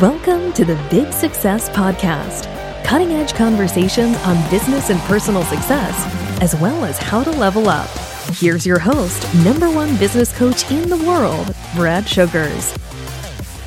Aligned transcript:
Welcome 0.00 0.54
to 0.54 0.64
the 0.64 0.76
Big 0.90 1.12
Success 1.12 1.68
Podcast 1.68 2.48
cutting 2.82 3.12
edge 3.12 3.34
conversations 3.34 4.16
on 4.18 4.50
business 4.50 4.88
and 4.88 4.98
personal 5.00 5.42
success, 5.42 5.94
as 6.40 6.54
well 6.56 6.84
as 6.84 6.96
how 6.98 7.22
to 7.22 7.30
level 7.30 7.68
up. 7.68 7.88
Here's 8.32 8.64
your 8.64 8.78
host, 8.78 9.22
number 9.44 9.70
one 9.70 9.96
business 9.98 10.34
coach 10.36 10.70
in 10.70 10.88
the 10.88 10.96
world, 10.96 11.54
Brad 11.74 12.08
Sugars. 12.08 12.74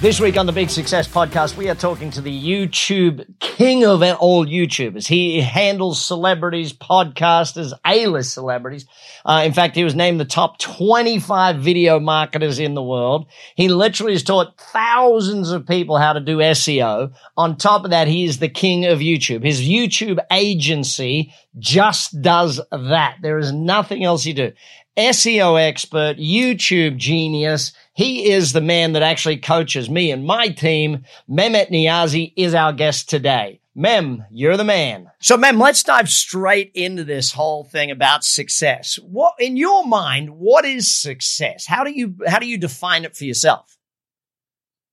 This 0.02 0.20
week 0.20 0.38
on 0.38 0.46
the 0.46 0.52
Big 0.52 0.70
Success 0.70 1.08
Podcast, 1.08 1.56
we 1.56 1.70
are 1.70 1.74
talking 1.74 2.12
to 2.12 2.22
the 2.22 2.30
YouTube 2.30 3.26
king 3.40 3.86
of 3.86 4.04
all 4.04 4.46
YouTubers. 4.46 5.08
He 5.08 5.40
handles 5.40 6.04
celebrities, 6.04 6.74
podcasters, 6.74 7.72
A-list 7.88 8.34
celebrities. 8.34 8.86
Uh, 9.24 9.44
in 9.46 9.54
fact, 9.54 9.74
he 9.74 9.86
was 9.86 9.96
named 9.96 10.20
the 10.20 10.26
top 10.26 10.60
25 10.60 11.60
video 11.60 12.02
marketers 12.02 12.60
in 12.60 12.74
the 12.74 12.84
world. 12.84 13.28
He 13.56 13.70
literally 13.70 14.12
has 14.12 14.22
taught 14.22 14.60
thousands 14.60 15.52
of 15.52 15.66
people 15.66 15.98
how 15.98 16.12
to 16.12 16.20
do 16.20 16.38
SEO. 16.40 17.14
On 17.38 17.56
top 17.56 17.86
of 17.86 17.92
that, 17.92 18.10
he 18.10 18.26
is 18.26 18.40
the 18.40 18.50
king 18.50 18.86
of 18.86 19.00
YouTube. 19.00 19.46
His 19.46 19.62
YouTube 19.62 20.20
agency 20.30 21.34
just 21.58 22.22
does 22.22 22.60
that. 22.70 23.16
There 23.22 23.40
is 23.40 23.54
nothing 23.54 24.04
else 24.04 24.24
he 24.24 24.34
do. 24.34 24.52
SEO 24.98 25.62
expert, 25.62 26.18
YouTube 26.18 26.98
genius. 26.98 27.74
He 27.94 28.32
is 28.32 28.54
the 28.54 28.62
man 28.62 28.94
that 28.94 29.04
actually 29.04 29.38
coaches 29.38 29.90
me 29.90 30.12
and 30.12 30.26
my 30.26 30.50
team. 30.50 31.04
Mehmet 31.30 31.70
Niyazi 31.70 32.34
is 32.36 32.54
our 32.54 32.74
guest 32.74 33.10
today. 33.10 33.60
Mem, 33.78 34.24
you're 34.32 34.56
the 34.56 34.64
man. 34.64 35.12
So 35.20 35.36
Mem, 35.36 35.60
let's 35.60 35.84
dive 35.84 36.08
straight 36.08 36.72
into 36.74 37.04
this 37.04 37.34
whole 37.34 37.66
thing 37.66 37.92
about 37.92 38.24
success. 38.24 38.98
What, 39.04 39.34
in 39.38 39.58
your 39.58 39.86
mind, 39.86 40.30
what 40.30 40.64
is 40.64 40.96
success? 40.96 41.66
How 41.66 41.84
do 41.84 41.92
you, 41.92 42.16
how 42.26 42.40
do 42.40 42.48
you 42.48 42.58
define 42.58 43.04
it 43.04 43.18
for 43.18 43.26
yourself? 43.26 43.78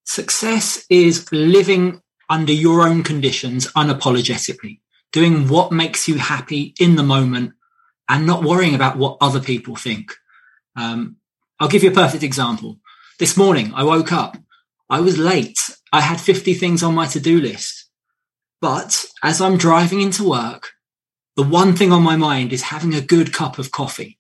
Success 0.05 0.85
is 0.91 1.31
living 1.31 2.03
under 2.29 2.53
your 2.53 2.83
own 2.83 3.05
conditions 3.05 3.69
unapologetically, 3.75 4.81
doing 5.13 5.47
what 5.47 5.71
makes 5.71 6.09
you 6.09 6.17
happy 6.17 6.75
in 6.81 6.97
the 6.97 7.05
moment 7.05 7.53
and 8.13 8.27
not 8.27 8.45
worrying 8.45 8.75
about 8.75 8.99
what 8.99 9.17
other 9.23 9.41
people 9.41 9.75
think. 9.75 10.13
Um, 10.77 11.17
I'll 11.59 11.69
give 11.69 11.83
you 11.83 11.91
a 11.91 11.95
perfect 11.95 12.23
example. 12.23 12.79
This 13.19 13.39
morning, 13.39 13.73
I 13.75 13.85
woke 13.85 14.13
up. 14.13 14.37
I 14.91 15.01
was 15.01 15.17
late. 15.17 15.59
I 15.95 16.03
had 16.03 16.21
50 16.21 16.53
things 16.53 16.83
on 16.83 16.95
my 16.95 17.07
to-do 17.07 17.41
list. 17.41 17.89
But 18.61 19.07
as 19.23 19.41
I'm 19.41 19.57
driving 19.57 20.03
into 20.03 20.29
work, 20.29 20.73
the 21.37 21.43
one 21.43 21.75
thing 21.75 21.91
on 21.91 22.03
my 22.03 22.17
mind 22.17 22.53
is 22.53 22.65
having 22.65 22.95
a 22.95 23.01
good 23.01 23.33
cup 23.33 23.59
of 23.59 23.73
coffee. 23.73 24.19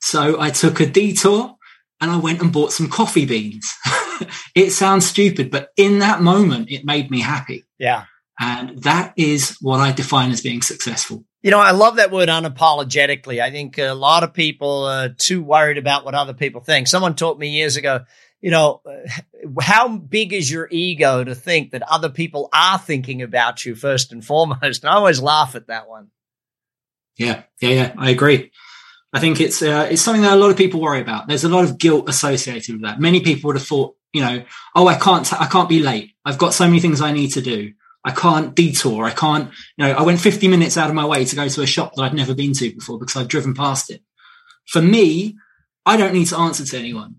So 0.00 0.40
I 0.40 0.48
took 0.48 0.80
a 0.80 0.86
detour 0.86 1.56
and 2.00 2.10
I 2.10 2.16
went 2.16 2.40
and 2.40 2.50
bought 2.50 2.72
some 2.72 2.88
coffee 2.88 3.26
beans. 3.26 3.70
it 4.54 4.70
sounds 4.70 5.04
stupid, 5.04 5.50
but 5.50 5.72
in 5.76 5.98
that 5.98 6.22
moment, 6.22 6.70
it 6.70 6.86
made 6.86 7.10
me 7.10 7.20
happy. 7.20 7.64
Yeah. 7.78 8.04
And 8.40 8.82
that 8.82 9.12
is 9.18 9.58
what 9.60 9.80
I 9.80 9.92
define 9.92 10.30
as 10.30 10.40
being 10.40 10.62
successful. 10.62 11.26
You 11.46 11.52
know, 11.52 11.60
I 11.60 11.70
love 11.70 11.94
that 11.94 12.10
word 12.10 12.28
unapologetically. 12.28 13.40
I 13.40 13.52
think 13.52 13.78
a 13.78 13.92
lot 13.92 14.24
of 14.24 14.34
people 14.34 14.86
are 14.86 15.10
too 15.10 15.44
worried 15.44 15.78
about 15.78 16.04
what 16.04 16.16
other 16.16 16.34
people 16.34 16.60
think. 16.60 16.88
Someone 16.88 17.14
taught 17.14 17.38
me 17.38 17.50
years 17.50 17.76
ago, 17.76 18.00
you 18.40 18.50
know, 18.50 18.82
how 19.60 19.96
big 19.96 20.32
is 20.32 20.50
your 20.50 20.66
ego 20.72 21.22
to 21.22 21.36
think 21.36 21.70
that 21.70 21.82
other 21.82 22.08
people 22.08 22.48
are 22.52 22.80
thinking 22.80 23.22
about 23.22 23.64
you 23.64 23.76
first 23.76 24.10
and 24.10 24.24
foremost? 24.24 24.82
And 24.82 24.90
I 24.90 24.94
always 24.94 25.22
laugh 25.22 25.54
at 25.54 25.68
that 25.68 25.88
one. 25.88 26.08
Yeah, 27.16 27.44
yeah, 27.60 27.70
yeah. 27.70 27.94
I 27.96 28.10
agree. 28.10 28.50
I 29.12 29.20
think 29.20 29.40
it's 29.40 29.62
uh, 29.62 29.86
it's 29.88 30.02
something 30.02 30.22
that 30.22 30.32
a 30.32 30.40
lot 30.40 30.50
of 30.50 30.56
people 30.56 30.80
worry 30.80 31.00
about. 31.00 31.28
There's 31.28 31.44
a 31.44 31.48
lot 31.48 31.62
of 31.62 31.78
guilt 31.78 32.08
associated 32.08 32.74
with 32.74 32.82
that. 32.82 32.98
Many 32.98 33.20
people 33.20 33.46
would 33.46 33.56
have 33.56 33.68
thought, 33.68 33.94
you 34.12 34.20
know, 34.20 34.42
oh, 34.74 34.88
I 34.88 34.96
can't, 34.96 35.32
I 35.32 35.46
can't 35.46 35.68
be 35.68 35.78
late. 35.78 36.10
I've 36.24 36.38
got 36.38 36.54
so 36.54 36.66
many 36.66 36.80
things 36.80 37.00
I 37.00 37.12
need 37.12 37.34
to 37.34 37.40
do. 37.40 37.72
I 38.06 38.12
can't 38.12 38.54
detour. 38.54 39.04
I 39.04 39.10
can't, 39.10 39.50
you 39.76 39.84
know, 39.84 39.90
I 39.90 40.02
went 40.02 40.20
50 40.20 40.46
minutes 40.46 40.76
out 40.76 40.88
of 40.88 40.94
my 40.94 41.04
way 41.04 41.24
to 41.24 41.36
go 41.36 41.48
to 41.48 41.62
a 41.62 41.66
shop 41.66 41.94
that 41.94 42.02
I'd 42.02 42.14
never 42.14 42.36
been 42.36 42.52
to 42.52 42.72
before 42.72 43.00
because 43.00 43.16
I've 43.16 43.26
driven 43.26 43.52
past 43.52 43.90
it. 43.90 44.00
For 44.68 44.80
me, 44.80 45.36
I 45.84 45.96
don't 45.96 46.14
need 46.14 46.28
to 46.28 46.38
answer 46.38 46.64
to 46.64 46.78
anyone. 46.78 47.16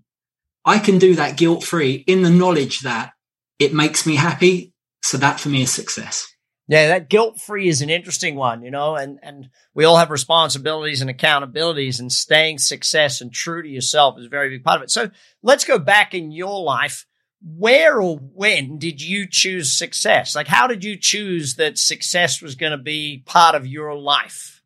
I 0.64 0.78
can 0.78 0.98
do 0.98 1.14
that 1.16 1.36
guilt 1.36 1.62
free 1.62 2.04
in 2.06 2.22
the 2.22 2.30
knowledge 2.30 2.80
that 2.80 3.12
it 3.58 3.74
makes 3.74 4.06
me 4.06 4.16
happy. 4.16 4.72
So 5.02 5.18
that 5.18 5.38
for 5.38 5.50
me 5.50 5.62
is 5.62 5.70
success. 5.70 6.26
Yeah, 6.68 6.88
that 6.88 7.10
guilt 7.10 7.38
free 7.38 7.68
is 7.68 7.82
an 7.82 7.90
interesting 7.90 8.34
one, 8.34 8.62
you 8.62 8.70
know, 8.70 8.96
and, 8.96 9.18
and 9.22 9.50
we 9.74 9.84
all 9.84 9.96
have 9.98 10.10
responsibilities 10.10 11.02
and 11.02 11.10
accountabilities 11.10 12.00
and 12.00 12.10
staying 12.10 12.58
success 12.58 13.20
and 13.20 13.32
true 13.32 13.62
to 13.62 13.68
yourself 13.68 14.18
is 14.18 14.26
a 14.26 14.30
very 14.30 14.48
big 14.48 14.64
part 14.64 14.76
of 14.76 14.82
it. 14.84 14.90
So 14.90 15.10
let's 15.42 15.64
go 15.64 15.78
back 15.78 16.14
in 16.14 16.30
your 16.30 16.62
life 16.62 17.06
where 17.42 18.00
or 18.00 18.16
when 18.16 18.78
did 18.78 19.00
you 19.00 19.26
choose 19.28 19.72
success? 19.72 20.34
Like, 20.34 20.48
how 20.48 20.66
did 20.66 20.84
you 20.84 20.96
choose 20.96 21.54
that 21.54 21.78
success 21.78 22.42
was 22.42 22.54
going 22.54 22.72
to 22.72 22.78
be 22.78 23.22
part 23.26 23.54
of 23.54 23.66
your 23.66 23.94
life? 23.94 24.62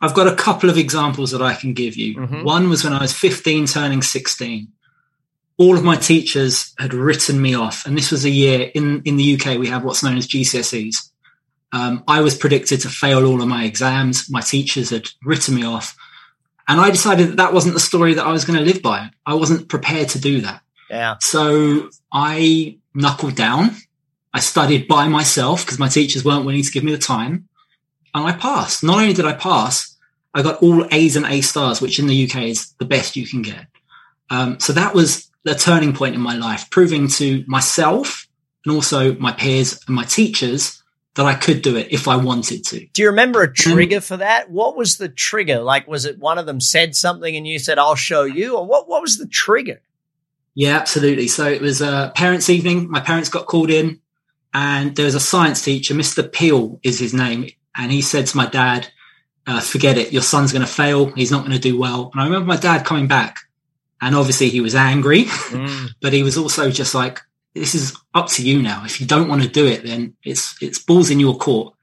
I've 0.00 0.14
got 0.14 0.28
a 0.28 0.36
couple 0.36 0.70
of 0.70 0.78
examples 0.78 1.30
that 1.32 1.42
I 1.42 1.54
can 1.54 1.74
give 1.74 1.96
you. 1.96 2.16
Mm-hmm. 2.16 2.44
One 2.44 2.68
was 2.68 2.84
when 2.84 2.92
I 2.92 3.02
was 3.02 3.12
15, 3.12 3.66
turning 3.66 4.02
16. 4.02 4.68
All 5.56 5.76
of 5.76 5.82
my 5.82 5.96
teachers 5.96 6.72
had 6.78 6.94
written 6.94 7.40
me 7.40 7.54
off. 7.54 7.84
And 7.84 7.96
this 7.96 8.12
was 8.12 8.24
a 8.24 8.30
year 8.30 8.70
in, 8.74 9.02
in 9.04 9.16
the 9.16 9.34
UK, 9.34 9.58
we 9.58 9.68
have 9.68 9.84
what's 9.84 10.04
known 10.04 10.16
as 10.16 10.28
GCSEs. 10.28 10.96
Um, 11.72 12.04
I 12.06 12.20
was 12.20 12.36
predicted 12.36 12.80
to 12.82 12.88
fail 12.88 13.26
all 13.26 13.42
of 13.42 13.48
my 13.48 13.64
exams. 13.64 14.30
My 14.30 14.40
teachers 14.40 14.90
had 14.90 15.08
written 15.24 15.54
me 15.54 15.64
off. 15.64 15.96
And 16.68 16.80
I 16.80 16.90
decided 16.90 17.30
that 17.30 17.36
that 17.38 17.52
wasn't 17.52 17.74
the 17.74 17.80
story 17.80 18.14
that 18.14 18.26
I 18.26 18.30
was 18.30 18.44
going 18.44 18.58
to 18.58 18.64
live 18.64 18.82
by. 18.82 19.10
I 19.26 19.34
wasn't 19.34 19.68
prepared 19.68 20.10
to 20.10 20.20
do 20.20 20.42
that. 20.42 20.62
Yeah. 20.90 21.16
So 21.20 21.90
I 22.12 22.78
knuckled 22.94 23.34
down. 23.34 23.76
I 24.32 24.40
studied 24.40 24.88
by 24.88 25.08
myself 25.08 25.64
because 25.64 25.78
my 25.78 25.88
teachers 25.88 26.24
weren't 26.24 26.44
willing 26.44 26.62
to 26.62 26.70
give 26.70 26.84
me 26.84 26.92
the 26.92 26.98
time. 26.98 27.48
And 28.14 28.26
I 28.26 28.32
passed. 28.32 28.82
Not 28.82 29.00
only 29.00 29.12
did 29.12 29.24
I 29.24 29.32
pass, 29.34 29.96
I 30.34 30.42
got 30.42 30.62
all 30.62 30.86
A's 30.92 31.16
and 31.16 31.26
A 31.26 31.40
stars, 31.40 31.80
which 31.80 31.98
in 31.98 32.06
the 32.06 32.28
UK 32.28 32.44
is 32.44 32.72
the 32.78 32.84
best 32.84 33.16
you 33.16 33.26
can 33.26 33.42
get. 33.42 33.66
Um, 34.30 34.60
so 34.60 34.72
that 34.72 34.94
was 34.94 35.30
the 35.44 35.54
turning 35.54 35.94
point 35.94 36.14
in 36.14 36.20
my 36.20 36.36
life, 36.36 36.68
proving 36.70 37.08
to 37.08 37.44
myself 37.46 38.26
and 38.64 38.74
also 38.74 39.14
my 39.14 39.32
peers 39.32 39.80
and 39.86 39.96
my 39.96 40.04
teachers 40.04 40.82
that 41.14 41.26
I 41.26 41.34
could 41.34 41.62
do 41.62 41.76
it 41.76 41.88
if 41.90 42.06
I 42.06 42.16
wanted 42.16 42.64
to. 42.66 42.86
Do 42.92 43.02
you 43.02 43.08
remember 43.08 43.42
a 43.42 43.52
trigger 43.52 44.00
for 44.00 44.18
that? 44.18 44.50
What 44.50 44.76
was 44.76 44.98
the 44.98 45.08
trigger? 45.08 45.60
Like, 45.60 45.88
was 45.88 46.04
it 46.04 46.18
one 46.18 46.38
of 46.38 46.46
them 46.46 46.60
said 46.60 46.94
something 46.94 47.34
and 47.34 47.46
you 47.46 47.58
said, 47.58 47.78
I'll 47.78 47.96
show 47.96 48.22
you? 48.22 48.56
Or 48.56 48.64
what, 48.64 48.88
what 48.88 49.02
was 49.02 49.18
the 49.18 49.26
trigger? 49.26 49.80
Yeah, 50.58 50.76
absolutely. 50.76 51.28
So 51.28 51.46
it 51.46 51.60
was 51.60 51.80
a 51.80 52.10
parents' 52.16 52.50
evening. 52.50 52.90
My 52.90 52.98
parents 52.98 53.28
got 53.28 53.46
called 53.46 53.70
in, 53.70 54.00
and 54.52 54.96
there 54.96 55.04
was 55.04 55.14
a 55.14 55.20
science 55.20 55.62
teacher, 55.62 55.94
Mr. 55.94 56.32
Peel 56.32 56.80
is 56.82 56.98
his 56.98 57.14
name, 57.14 57.48
and 57.76 57.92
he 57.92 58.02
said 58.02 58.26
to 58.26 58.36
my 58.36 58.46
dad, 58.46 58.88
uh, 59.46 59.60
"Forget 59.60 59.96
it. 59.96 60.12
Your 60.12 60.22
son's 60.22 60.50
going 60.50 60.66
to 60.66 60.72
fail. 60.72 61.12
He's 61.12 61.30
not 61.30 61.42
going 61.42 61.52
to 61.52 61.60
do 61.60 61.78
well." 61.78 62.10
And 62.12 62.20
I 62.20 62.24
remember 62.24 62.48
my 62.48 62.56
dad 62.56 62.84
coming 62.84 63.06
back, 63.06 63.38
and 64.00 64.16
obviously 64.16 64.48
he 64.48 64.60
was 64.60 64.74
angry, 64.74 65.24
mm. 65.26 65.90
but 66.02 66.12
he 66.12 66.24
was 66.24 66.36
also 66.36 66.72
just 66.72 66.92
like, 66.92 67.20
"This 67.54 67.76
is 67.76 67.96
up 68.12 68.26
to 68.30 68.44
you 68.44 68.60
now. 68.60 68.84
If 68.84 69.00
you 69.00 69.06
don't 69.06 69.28
want 69.28 69.42
to 69.42 69.48
do 69.48 69.64
it, 69.64 69.84
then 69.84 70.16
it's 70.24 70.56
it's 70.60 70.80
balls 70.80 71.08
in 71.08 71.20
your 71.20 71.38
court." 71.38 71.74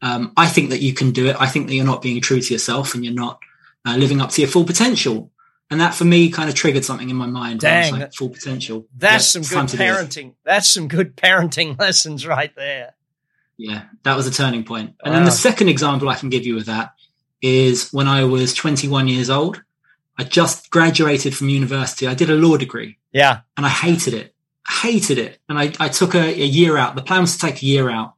Um, 0.00 0.32
I 0.38 0.46
think 0.46 0.70
that 0.70 0.80
you 0.80 0.94
can 0.94 1.10
do 1.10 1.26
it. 1.26 1.36
I 1.38 1.48
think 1.48 1.66
that 1.66 1.74
you're 1.74 1.84
not 1.84 2.00
being 2.00 2.22
true 2.22 2.40
to 2.40 2.54
yourself, 2.54 2.94
and 2.94 3.04
you're 3.04 3.12
not 3.12 3.40
uh, 3.84 3.96
living 3.96 4.22
up 4.22 4.30
to 4.30 4.40
your 4.40 4.50
full 4.50 4.64
potential. 4.64 5.30
And 5.72 5.80
that 5.80 5.94
for 5.94 6.04
me 6.04 6.28
kind 6.28 6.50
of 6.50 6.54
triggered 6.54 6.84
something 6.84 7.08
in 7.08 7.16
my 7.16 7.24
mind. 7.24 7.60
Dang, 7.60 7.98
like, 7.98 8.12
full 8.12 8.28
potential. 8.28 8.86
That's 8.94 9.34
yeah, 9.34 9.40
some 9.40 9.66
good 9.68 9.78
parenting. 9.78 10.34
That's 10.44 10.68
some 10.68 10.86
good 10.86 11.16
parenting 11.16 11.78
lessons 11.80 12.26
right 12.26 12.54
there. 12.54 12.92
Yeah, 13.56 13.84
that 14.02 14.14
was 14.14 14.26
a 14.26 14.30
turning 14.30 14.64
point. 14.64 14.96
And 15.02 15.12
wow. 15.12 15.20
then 15.20 15.24
the 15.24 15.30
second 15.30 15.68
example 15.68 16.10
I 16.10 16.14
can 16.16 16.28
give 16.28 16.44
you 16.44 16.58
of 16.58 16.66
that 16.66 16.92
is 17.40 17.90
when 17.90 18.06
I 18.06 18.24
was 18.24 18.52
21 18.52 19.08
years 19.08 19.30
old. 19.30 19.62
I 20.18 20.24
just 20.24 20.70
graduated 20.70 21.34
from 21.34 21.48
university. 21.48 22.06
I 22.06 22.12
did 22.12 22.28
a 22.28 22.34
law 22.34 22.58
degree. 22.58 22.98
Yeah. 23.10 23.40
And 23.56 23.64
I 23.64 23.70
hated 23.70 24.12
it. 24.12 24.34
hated 24.82 25.16
it. 25.16 25.38
And 25.48 25.58
I, 25.58 25.72
I 25.80 25.88
took 25.88 26.14
a, 26.14 26.18
a, 26.18 26.44
year 26.44 26.76
out. 26.76 26.96
The 26.96 27.02
plan 27.02 27.22
was 27.22 27.38
to 27.38 27.46
take 27.46 27.62
a 27.62 27.66
year 27.66 27.88
out 27.88 28.12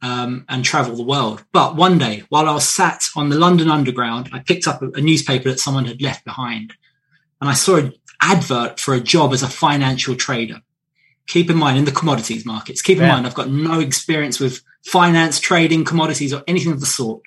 um, 0.00 0.44
and 0.48 0.64
travel 0.64 0.94
the 0.94 1.02
world. 1.02 1.44
But 1.50 1.74
one 1.74 1.98
day, 1.98 2.22
while 2.28 2.48
I 2.48 2.54
was 2.54 2.68
sat 2.68 3.08
on 3.16 3.30
the 3.30 3.36
London 3.36 3.68
Underground, 3.68 4.30
I 4.32 4.38
picked 4.38 4.68
up 4.68 4.80
a, 4.80 4.90
a 4.90 5.00
newspaper 5.00 5.48
that 5.48 5.58
someone 5.58 5.86
had 5.86 6.00
left 6.00 6.24
behind 6.24 6.74
and 7.44 7.50
I 7.50 7.54
saw 7.54 7.76
an 7.76 7.92
advert 8.22 8.80
for 8.80 8.94
a 8.94 9.00
job 9.00 9.34
as 9.34 9.42
a 9.42 9.48
financial 9.48 10.16
trader. 10.16 10.62
Keep 11.26 11.50
in 11.50 11.58
mind 11.58 11.76
in 11.76 11.84
the 11.84 11.92
commodities 11.92 12.46
markets, 12.46 12.80
keep 12.80 12.96
in 12.96 13.04
yeah. 13.04 13.12
mind, 13.12 13.26
I've 13.26 13.34
got 13.34 13.50
no 13.50 13.80
experience 13.80 14.40
with 14.40 14.62
finance, 14.86 15.40
trading, 15.40 15.84
commodities 15.84 16.32
or 16.32 16.42
anything 16.46 16.72
of 16.72 16.80
the 16.80 16.86
sort. 16.86 17.20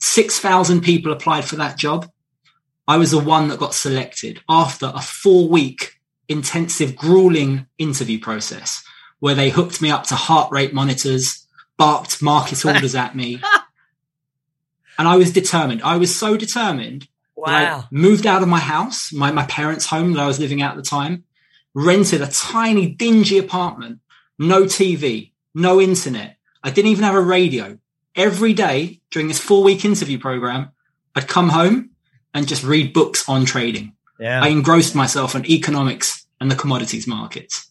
6,000 0.00 0.82
people 0.82 1.12
applied 1.12 1.46
for 1.46 1.56
that 1.56 1.78
job. 1.78 2.10
I 2.86 2.98
was 2.98 3.12
the 3.12 3.18
one 3.18 3.48
that 3.48 3.58
got 3.58 3.72
selected 3.72 4.42
after 4.50 4.92
a 4.94 5.00
four 5.00 5.48
week 5.48 5.98
intensive 6.28 6.94
grueling 6.94 7.66
interview 7.78 8.20
process 8.20 8.84
where 9.20 9.34
they 9.34 9.48
hooked 9.48 9.80
me 9.80 9.90
up 9.90 10.04
to 10.08 10.14
heart 10.14 10.52
rate 10.52 10.74
monitors, 10.74 11.46
barked 11.78 12.20
market 12.20 12.62
orders 12.66 12.94
at 12.94 13.16
me. 13.16 13.40
And 14.98 15.08
I 15.08 15.16
was 15.16 15.32
determined. 15.32 15.82
I 15.82 15.96
was 15.96 16.14
so 16.14 16.36
determined 16.36 17.08
Wow. 17.46 17.80
I 17.80 17.88
moved 17.90 18.26
out 18.26 18.42
of 18.42 18.48
my 18.48 18.60
house, 18.60 19.12
my, 19.12 19.30
my 19.30 19.44
parents' 19.46 19.86
home 19.86 20.12
that 20.12 20.20
I 20.20 20.26
was 20.26 20.40
living 20.40 20.62
at 20.62 20.76
the 20.76 20.82
time, 20.82 21.24
rented 21.74 22.22
a 22.22 22.26
tiny, 22.26 22.88
dingy 22.88 23.38
apartment 23.38 24.00
no 24.38 24.64
TV, 24.64 25.32
no 25.54 25.80
internet. 25.80 26.36
I 26.62 26.70
didn't 26.70 26.90
even 26.90 27.04
have 27.04 27.14
a 27.14 27.20
radio. 27.20 27.78
Every 28.14 28.52
day 28.52 29.00
during 29.10 29.28
this 29.28 29.40
four 29.40 29.62
week 29.62 29.84
interview 29.84 30.18
program, 30.18 30.70
I'd 31.14 31.28
come 31.28 31.50
home 31.50 31.90
and 32.32 32.48
just 32.48 32.64
read 32.64 32.92
books 32.92 33.28
on 33.28 33.44
trading. 33.44 33.94
Yeah. 34.18 34.42
I 34.42 34.48
engrossed 34.48 34.94
myself 34.94 35.34
in 35.34 35.46
economics 35.46 36.26
and 36.40 36.50
the 36.50 36.56
commodities 36.56 37.06
markets. 37.06 37.70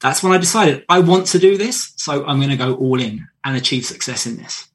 That's 0.00 0.22
when 0.22 0.32
I 0.32 0.38
decided 0.38 0.84
I 0.88 1.00
want 1.00 1.26
to 1.28 1.38
do 1.38 1.56
this. 1.56 1.92
So 1.96 2.24
I'm 2.26 2.38
going 2.38 2.50
to 2.50 2.56
go 2.56 2.74
all 2.74 3.00
in 3.00 3.26
and 3.44 3.56
achieve 3.56 3.86
success 3.86 4.26
in 4.26 4.36
this. 4.36 4.68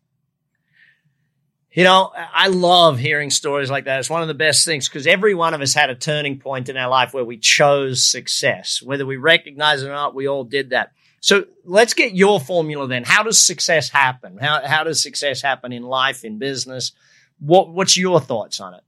You 1.79 1.85
know, 1.85 2.11
I 2.13 2.47
love 2.47 2.99
hearing 2.99 3.29
stories 3.29 3.71
like 3.71 3.85
that. 3.85 3.99
It's 3.99 4.09
one 4.09 4.21
of 4.21 4.27
the 4.27 4.33
best 4.33 4.65
things 4.65 4.89
because 4.89 5.07
every 5.07 5.33
one 5.33 5.53
of 5.53 5.61
us 5.61 5.73
had 5.73 5.89
a 5.89 5.95
turning 5.95 6.37
point 6.37 6.67
in 6.67 6.75
our 6.75 6.89
life 6.89 7.13
where 7.13 7.23
we 7.23 7.37
chose 7.37 8.03
success. 8.03 8.81
Whether 8.83 9.05
we 9.05 9.15
recognize 9.15 9.81
it 9.81 9.87
or 9.87 9.93
not, 9.93 10.13
we 10.13 10.27
all 10.27 10.43
did 10.43 10.71
that. 10.71 10.91
So 11.21 11.45
let's 11.63 11.93
get 11.93 12.13
your 12.13 12.41
formula 12.41 12.85
then. 12.85 13.05
How 13.05 13.23
does 13.23 13.41
success 13.41 13.89
happen? 13.89 14.39
How, 14.39 14.59
how 14.67 14.83
does 14.83 15.01
success 15.01 15.41
happen 15.41 15.71
in 15.71 15.83
life, 15.83 16.25
in 16.25 16.37
business? 16.37 16.91
What, 17.39 17.69
what's 17.69 17.95
your 17.95 18.19
thoughts 18.19 18.59
on 18.59 18.73
it? 18.73 18.81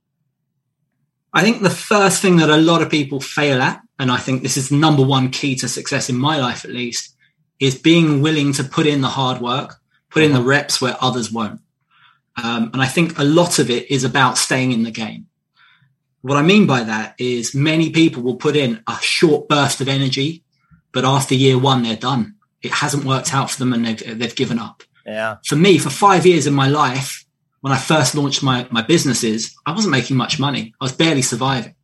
I 1.31 1.43
think 1.43 1.61
the 1.61 1.69
first 1.69 2.21
thing 2.21 2.35
that 2.35 2.49
a 2.49 2.57
lot 2.57 2.81
of 2.81 2.89
people 2.89 3.21
fail 3.21 3.61
at, 3.61 3.81
and 3.99 4.11
I 4.11 4.17
think 4.17 4.41
this 4.43 4.57
is 4.57 4.69
number 4.69 5.05
one 5.05 5.29
key 5.29 5.55
to 5.55 5.69
success 5.69 6.09
in 6.09 6.17
my 6.17 6.39
life 6.39 6.65
at 6.65 6.71
least, 6.71 7.15
is 7.57 7.79
being 7.79 8.21
willing 8.21 8.51
to 8.51 8.65
put 8.65 8.85
in 8.85 8.99
the 8.99 9.07
hard 9.07 9.41
work, 9.41 9.79
put 10.09 10.23
in 10.23 10.33
the 10.33 10.39
mm-hmm. 10.39 10.49
reps 10.49 10.81
where 10.81 10.97
others 10.99 11.31
won't. 11.31 11.60
Um, 12.41 12.71
and 12.73 12.81
I 12.81 12.87
think 12.87 13.17
a 13.17 13.23
lot 13.23 13.59
of 13.59 13.69
it 13.69 13.91
is 13.91 14.03
about 14.03 14.37
staying 14.37 14.71
in 14.71 14.83
the 14.83 14.91
game. 14.91 15.27
What 16.21 16.37
I 16.37 16.43
mean 16.43 16.67
by 16.67 16.83
that 16.83 17.15
is 17.17 17.55
many 17.55 17.89
people 17.89 18.21
will 18.21 18.35
put 18.35 18.55
in 18.55 18.83
a 18.87 18.95
short 19.01 19.47
burst 19.49 19.81
of 19.81 19.87
energy, 19.87 20.43
but 20.91 21.03
after 21.03 21.33
year 21.33 21.57
one, 21.57 21.83
they're 21.83 21.95
done. 21.95 22.35
It 22.61 22.71
hasn't 22.71 23.05
worked 23.05 23.33
out 23.33 23.49
for 23.49 23.57
them 23.57 23.73
and 23.73 23.85
they've, 23.85 24.19
they've 24.19 24.35
given 24.35 24.59
up. 24.59 24.83
Yeah. 25.05 25.37
For 25.45 25.55
me, 25.55 25.79
for 25.79 25.89
five 25.89 26.25
years 26.25 26.45
in 26.45 26.53
my 26.53 26.67
life, 26.67 27.25
when 27.61 27.73
I 27.73 27.77
first 27.77 28.15
launched 28.15 28.43
my, 28.43 28.67
my 28.71 28.81
businesses, 28.81 29.55
I 29.65 29.71
wasn't 29.71 29.91
making 29.91 30.17
much 30.17 30.39
money. 30.39 30.73
I 30.79 30.85
was 30.85 30.91
barely 30.91 31.21
surviving, 31.21 31.75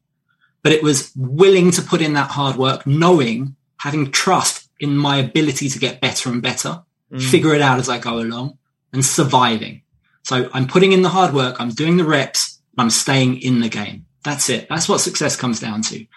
but 0.62 0.72
it 0.72 0.84
was 0.84 1.12
willing 1.16 1.72
to 1.72 1.82
put 1.82 2.02
in 2.02 2.14
that 2.14 2.32
hard 2.32 2.58
work, 2.58 2.86
knowing, 2.86 3.56
having 3.78 4.12
trust 4.12 4.70
in 4.80 4.98
my 4.98 5.18
ability 5.18 5.70
to 5.70 5.80
get 5.80 6.02
better 6.02 6.30
and 6.30 6.42
better, 6.42 6.84
mm. 7.12 7.22
figure 7.22 7.56
it 7.56 7.62
out 7.62 7.80
as 7.80 7.90
I 7.90 7.98
go 7.98 8.20
along 8.20 8.58
and 8.94 9.04
surviving. 9.04 9.82
So 10.28 10.50
I'm 10.52 10.68
putting 10.68 10.92
in 10.92 11.04
the 11.04 11.10
hard 11.10 11.34
work. 11.34 11.56
I'm 11.58 11.70
doing 11.70 11.96
the 11.96 12.04
reps. 12.04 12.60
I'm 12.78 12.90
staying 12.90 13.42
in 13.42 13.62
the 13.62 13.70
game. 13.70 14.08
That's 14.26 14.50
it. 14.50 14.68
That's 14.68 14.90
what 14.90 15.00
success 15.00 15.38
comes 15.38 15.62
down 15.62 15.84
to. 15.84 16.00
Mm. 16.00 16.08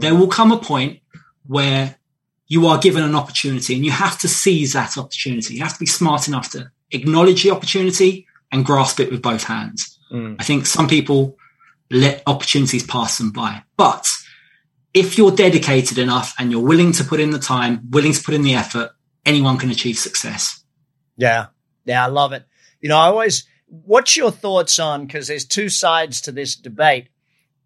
There 0.00 0.14
will 0.16 0.26
come 0.26 0.50
a 0.50 0.58
point 0.58 0.98
where 1.46 1.94
you 2.48 2.66
are 2.66 2.78
given 2.78 3.04
an 3.04 3.14
opportunity 3.14 3.76
and 3.76 3.84
you 3.84 3.92
have 3.92 4.18
to 4.22 4.28
seize 4.28 4.72
that 4.72 4.98
opportunity. 4.98 5.54
You 5.54 5.62
have 5.62 5.74
to 5.74 5.78
be 5.78 5.86
smart 5.86 6.26
enough 6.26 6.50
to 6.50 6.72
acknowledge 6.90 7.44
the 7.44 7.52
opportunity 7.52 8.26
and 8.50 8.66
grasp 8.66 8.98
it 8.98 9.08
with 9.08 9.22
both 9.22 9.44
hands. 9.44 10.00
Mm. 10.12 10.34
I 10.40 10.42
think 10.42 10.66
some 10.66 10.88
people 10.88 11.36
let 11.92 12.24
opportunities 12.26 12.84
pass 12.84 13.18
them 13.18 13.30
by, 13.30 13.62
but 13.76 14.04
if 14.94 15.16
you're 15.16 15.30
dedicated 15.30 15.96
enough 15.96 16.34
and 16.40 16.50
you're 16.50 16.60
willing 16.60 16.90
to 16.90 17.04
put 17.04 17.20
in 17.20 17.30
the 17.30 17.38
time, 17.38 17.82
willing 17.90 18.14
to 18.14 18.20
put 18.20 18.34
in 18.34 18.42
the 18.42 18.54
effort, 18.54 18.90
anyone 19.24 19.58
can 19.58 19.70
achieve 19.70 19.96
success. 19.96 20.64
Yeah. 21.16 21.46
Yeah. 21.84 22.04
I 22.04 22.08
love 22.08 22.32
it. 22.32 22.44
You 22.80 22.88
know, 22.88 22.98
I 22.98 23.06
always, 23.06 23.46
what's 23.70 24.16
your 24.16 24.30
thoughts 24.30 24.78
on 24.78 25.06
because 25.06 25.28
there's 25.28 25.44
two 25.44 25.68
sides 25.68 26.22
to 26.22 26.32
this 26.32 26.56
debate 26.56 27.08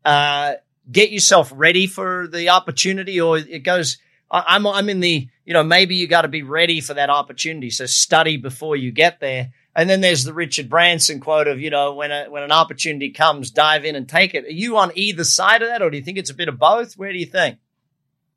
uh, 0.05 0.55
get 0.91 1.11
yourself 1.11 1.51
ready 1.55 1.87
for 1.87 2.29
the 2.29 2.51
opportunity 2.51 3.21
or 3.21 3.39
it 3.39 3.65
goes 3.65 3.99
i'm 4.31 4.67
i'm 4.67 4.89
in 4.89 5.01
the 5.01 5.29
you 5.45 5.53
know 5.53 5.63
maybe 5.63 5.95
you 5.95 6.07
got 6.07 6.23
to 6.23 6.29
be 6.29 6.43
ready 6.43 6.81
for 6.81 6.95
that 6.95 7.11
opportunity 7.11 7.71
so 7.71 7.87
study 7.87 8.37
before 8.37 8.77
you 8.77 8.91
get 8.91 9.21
there. 9.21 9.53
And 9.77 9.91
then 9.91 10.01
there's 10.01 10.25
the 10.25 10.33
richard 10.33 10.69
branson 10.69 11.21
quote 11.21 11.49
of 11.49 11.61
you 11.61 11.71
know 11.71 11.95
when 11.95 12.13
a, 12.13 12.27
when 12.27 12.43
an 12.43 12.53
opportunity 12.53 13.11
comes 13.11 13.51
dive 13.51 13.85
in 13.85 13.97
and 13.97 14.09
take 14.09 14.35
it. 14.35 14.45
Are 14.45 14.51
you 14.51 14.77
on 14.77 14.93
either 14.95 15.25
side 15.25 15.63
of 15.63 15.69
that 15.69 15.83
or 15.83 15.91
do 15.91 15.97
you 15.97 16.03
think 16.03 16.19
it's 16.19 16.31
a 16.31 16.35
bit 16.35 16.49
of 16.49 16.59
both? 16.59 16.95
Where 16.95 17.13
do 17.13 17.19
you 17.19 17.27
think? 17.27 17.59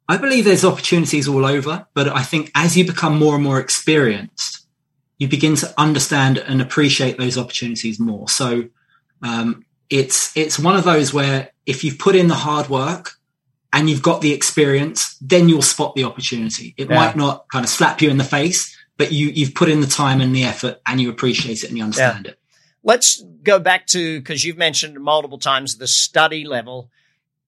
I 0.09 0.17
believe 0.17 0.45
there's 0.45 0.65
opportunities 0.65 1.27
all 1.27 1.45
over 1.45 1.85
but 1.93 2.07
i 2.07 2.23
think 2.23 2.49
as 2.55 2.77
you 2.77 2.85
become 2.85 3.19
more 3.19 3.35
and 3.35 3.43
more 3.43 3.59
experienced 3.59 4.66
you 5.17 5.27
begin 5.27 5.55
to 5.57 5.73
understand 5.77 6.37
and 6.37 6.61
appreciate 6.61 7.17
those 7.17 7.37
opportunities 7.37 7.99
more. 7.99 8.29
So 8.29 8.69
um, 9.21 9.65
it's 9.89 10.35
it's 10.35 10.59
one 10.59 10.75
of 10.75 10.83
those 10.83 11.13
where 11.13 11.51
if 11.65 11.83
you've 11.83 11.99
put 11.99 12.15
in 12.15 12.27
the 12.27 12.35
hard 12.35 12.69
work 12.69 13.11
and 13.73 13.89
you've 13.89 14.01
got 14.01 14.21
the 14.21 14.33
experience, 14.33 15.17
then 15.19 15.49
you'll 15.49 15.61
spot 15.61 15.95
the 15.95 16.03
opportunity. 16.03 16.73
It 16.77 16.89
yeah. 16.89 16.95
might 16.95 17.15
not 17.15 17.47
kind 17.49 17.65
of 17.65 17.69
slap 17.69 18.01
you 18.01 18.09
in 18.09 18.17
the 18.17 18.23
face, 18.23 18.75
but 18.97 19.11
you 19.11 19.27
you've 19.29 19.55
put 19.55 19.69
in 19.69 19.81
the 19.81 19.87
time 19.87 20.21
and 20.21 20.35
the 20.35 20.43
effort 20.43 20.81
and 20.85 21.01
you 21.01 21.09
appreciate 21.09 21.63
it 21.63 21.69
and 21.69 21.77
you 21.77 21.83
understand 21.83 22.25
yeah. 22.25 22.31
it. 22.31 22.39
Let's 22.83 23.21
go 23.43 23.59
back 23.59 23.87
to 23.87 24.19
because 24.19 24.43
you've 24.45 24.57
mentioned 24.57 24.99
multiple 24.99 25.39
times 25.39 25.77
the 25.77 25.87
study 25.87 26.45
level. 26.45 26.89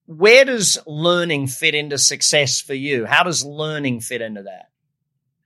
Where 0.05 0.43
does 0.43 0.79
learning 0.87 1.47
fit 1.47 1.75
into 1.75 1.99
success 1.99 2.59
for 2.59 2.73
you? 2.73 3.05
How 3.05 3.23
does 3.23 3.45
learning 3.45 3.99
fit 3.99 4.21
into 4.21 4.43
that? 4.43 4.69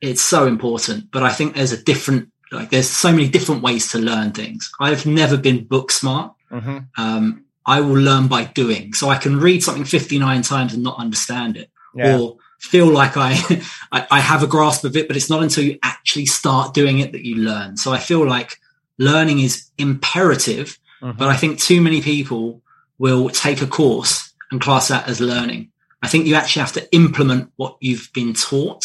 It's 0.04 0.22
so 0.22 0.46
important. 0.46 1.10
But 1.12 1.24
I 1.24 1.32
think 1.32 1.56
there's 1.56 1.72
a 1.72 1.82
different, 1.82 2.30
like, 2.52 2.70
there's 2.70 2.90
so 2.90 3.12
many 3.12 3.30
different 3.30 3.64
ways 3.64 3.90
to 3.94 4.00
learn 4.00 4.32
things. 4.32 4.70
I've 4.80 5.06
never 5.06 5.38
been 5.38 5.64
book 5.64 5.92
smart. 5.92 6.34
Mm-hmm. 6.52 6.80
Um, 6.98 7.46
I 7.66 7.80
will 7.80 7.98
learn 7.98 8.28
by 8.28 8.44
doing. 8.44 8.94
So 8.94 9.10
I 9.10 9.18
can 9.18 9.40
read 9.40 9.64
something 9.64 9.86
59 9.86 10.42
times 10.42 10.74
and 10.74 10.84
not 10.84 11.00
understand 11.00 11.56
it 11.56 11.72
yeah. 11.96 12.18
or 12.18 12.38
feel 12.60 12.88
like 12.88 13.16
I, 13.16 13.32
I, 13.92 14.06
I 14.12 14.20
have 14.20 14.44
a 14.44 14.48
grasp 14.48 14.84
of 14.84 14.98
it, 14.98 15.08
but 15.08 15.16
it's 15.16 15.30
not 15.30 15.42
until 15.42 15.64
you 15.64 15.80
actually 15.84 16.26
start 16.26 16.74
doing 16.74 17.00
it 17.00 17.14
that 17.14 17.26
you 17.26 17.38
learn. 17.38 17.78
So 17.78 17.94
I 17.94 18.00
feel 18.00 18.28
like 18.28 18.60
learning 18.98 19.40
is 19.40 19.70
imperative, 19.78 20.78
mm-hmm. 21.02 21.18
but 21.18 21.30
I 21.30 21.38
think 21.38 21.60
too 21.60 21.80
many 21.80 22.02
people 22.02 22.62
will 22.98 23.30
take 23.30 23.62
a 23.62 23.68
course 23.68 24.34
and 24.52 24.60
class 24.60 24.90
that 24.90 25.08
as 25.08 25.22
learning. 25.22 25.72
I 26.02 26.10
think 26.10 26.26
you 26.26 26.36
actually 26.36 26.60
have 26.60 26.74
to 26.74 26.94
implement 26.94 27.54
what 27.56 27.78
you've 27.80 28.10
been 28.14 28.34
taught 28.34 28.84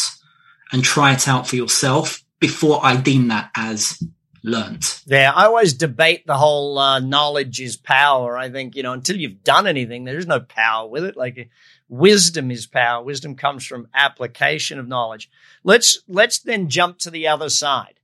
and 0.72 0.84
try 0.84 1.12
it 1.12 1.28
out 1.28 1.48
for 1.48 1.56
yourself 1.56 2.22
before 2.40 2.80
I 2.82 2.96
deem 2.96 3.28
that 3.28 3.50
as 3.56 4.02
learnt. 4.42 5.02
Yeah, 5.06 5.32
I 5.34 5.46
always 5.46 5.74
debate 5.74 6.26
the 6.26 6.36
whole 6.36 6.78
uh, 6.78 7.00
knowledge 7.00 7.60
is 7.60 7.76
power. 7.76 8.36
I 8.36 8.50
think, 8.50 8.76
you 8.76 8.82
know, 8.82 8.92
until 8.92 9.16
you've 9.16 9.42
done 9.42 9.66
anything, 9.66 10.04
there's 10.04 10.26
no 10.26 10.40
power 10.40 10.88
with 10.88 11.04
it. 11.04 11.16
Like 11.16 11.50
wisdom 11.88 12.50
is 12.50 12.66
power. 12.66 13.02
Wisdom 13.02 13.34
comes 13.34 13.66
from 13.66 13.88
application 13.94 14.78
of 14.78 14.88
knowledge. 14.88 15.30
Let's, 15.64 16.00
let's 16.06 16.38
then 16.38 16.68
jump 16.68 16.98
to 16.98 17.10
the 17.10 17.28
other 17.28 17.48
side. 17.48 17.94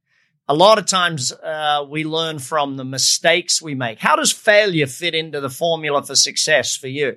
A 0.47 0.55
lot 0.55 0.79
of 0.79 0.87
times 0.87 1.33
uh, 1.33 1.87
we 1.89 2.05
learn 2.05 2.39
from 2.39 2.77
the 2.77 2.85
mistakes 2.85 3.63
we 3.63 3.75
make. 3.75 3.99
How 3.99 4.17
does 4.17 4.31
failure 4.31 4.87
fit 4.87 5.15
into 5.15 5.41
the 5.41 5.49
formula 5.49 6.03
for 6.03 6.15
success 6.15 6.77
for 6.77 6.89
you? 6.89 7.17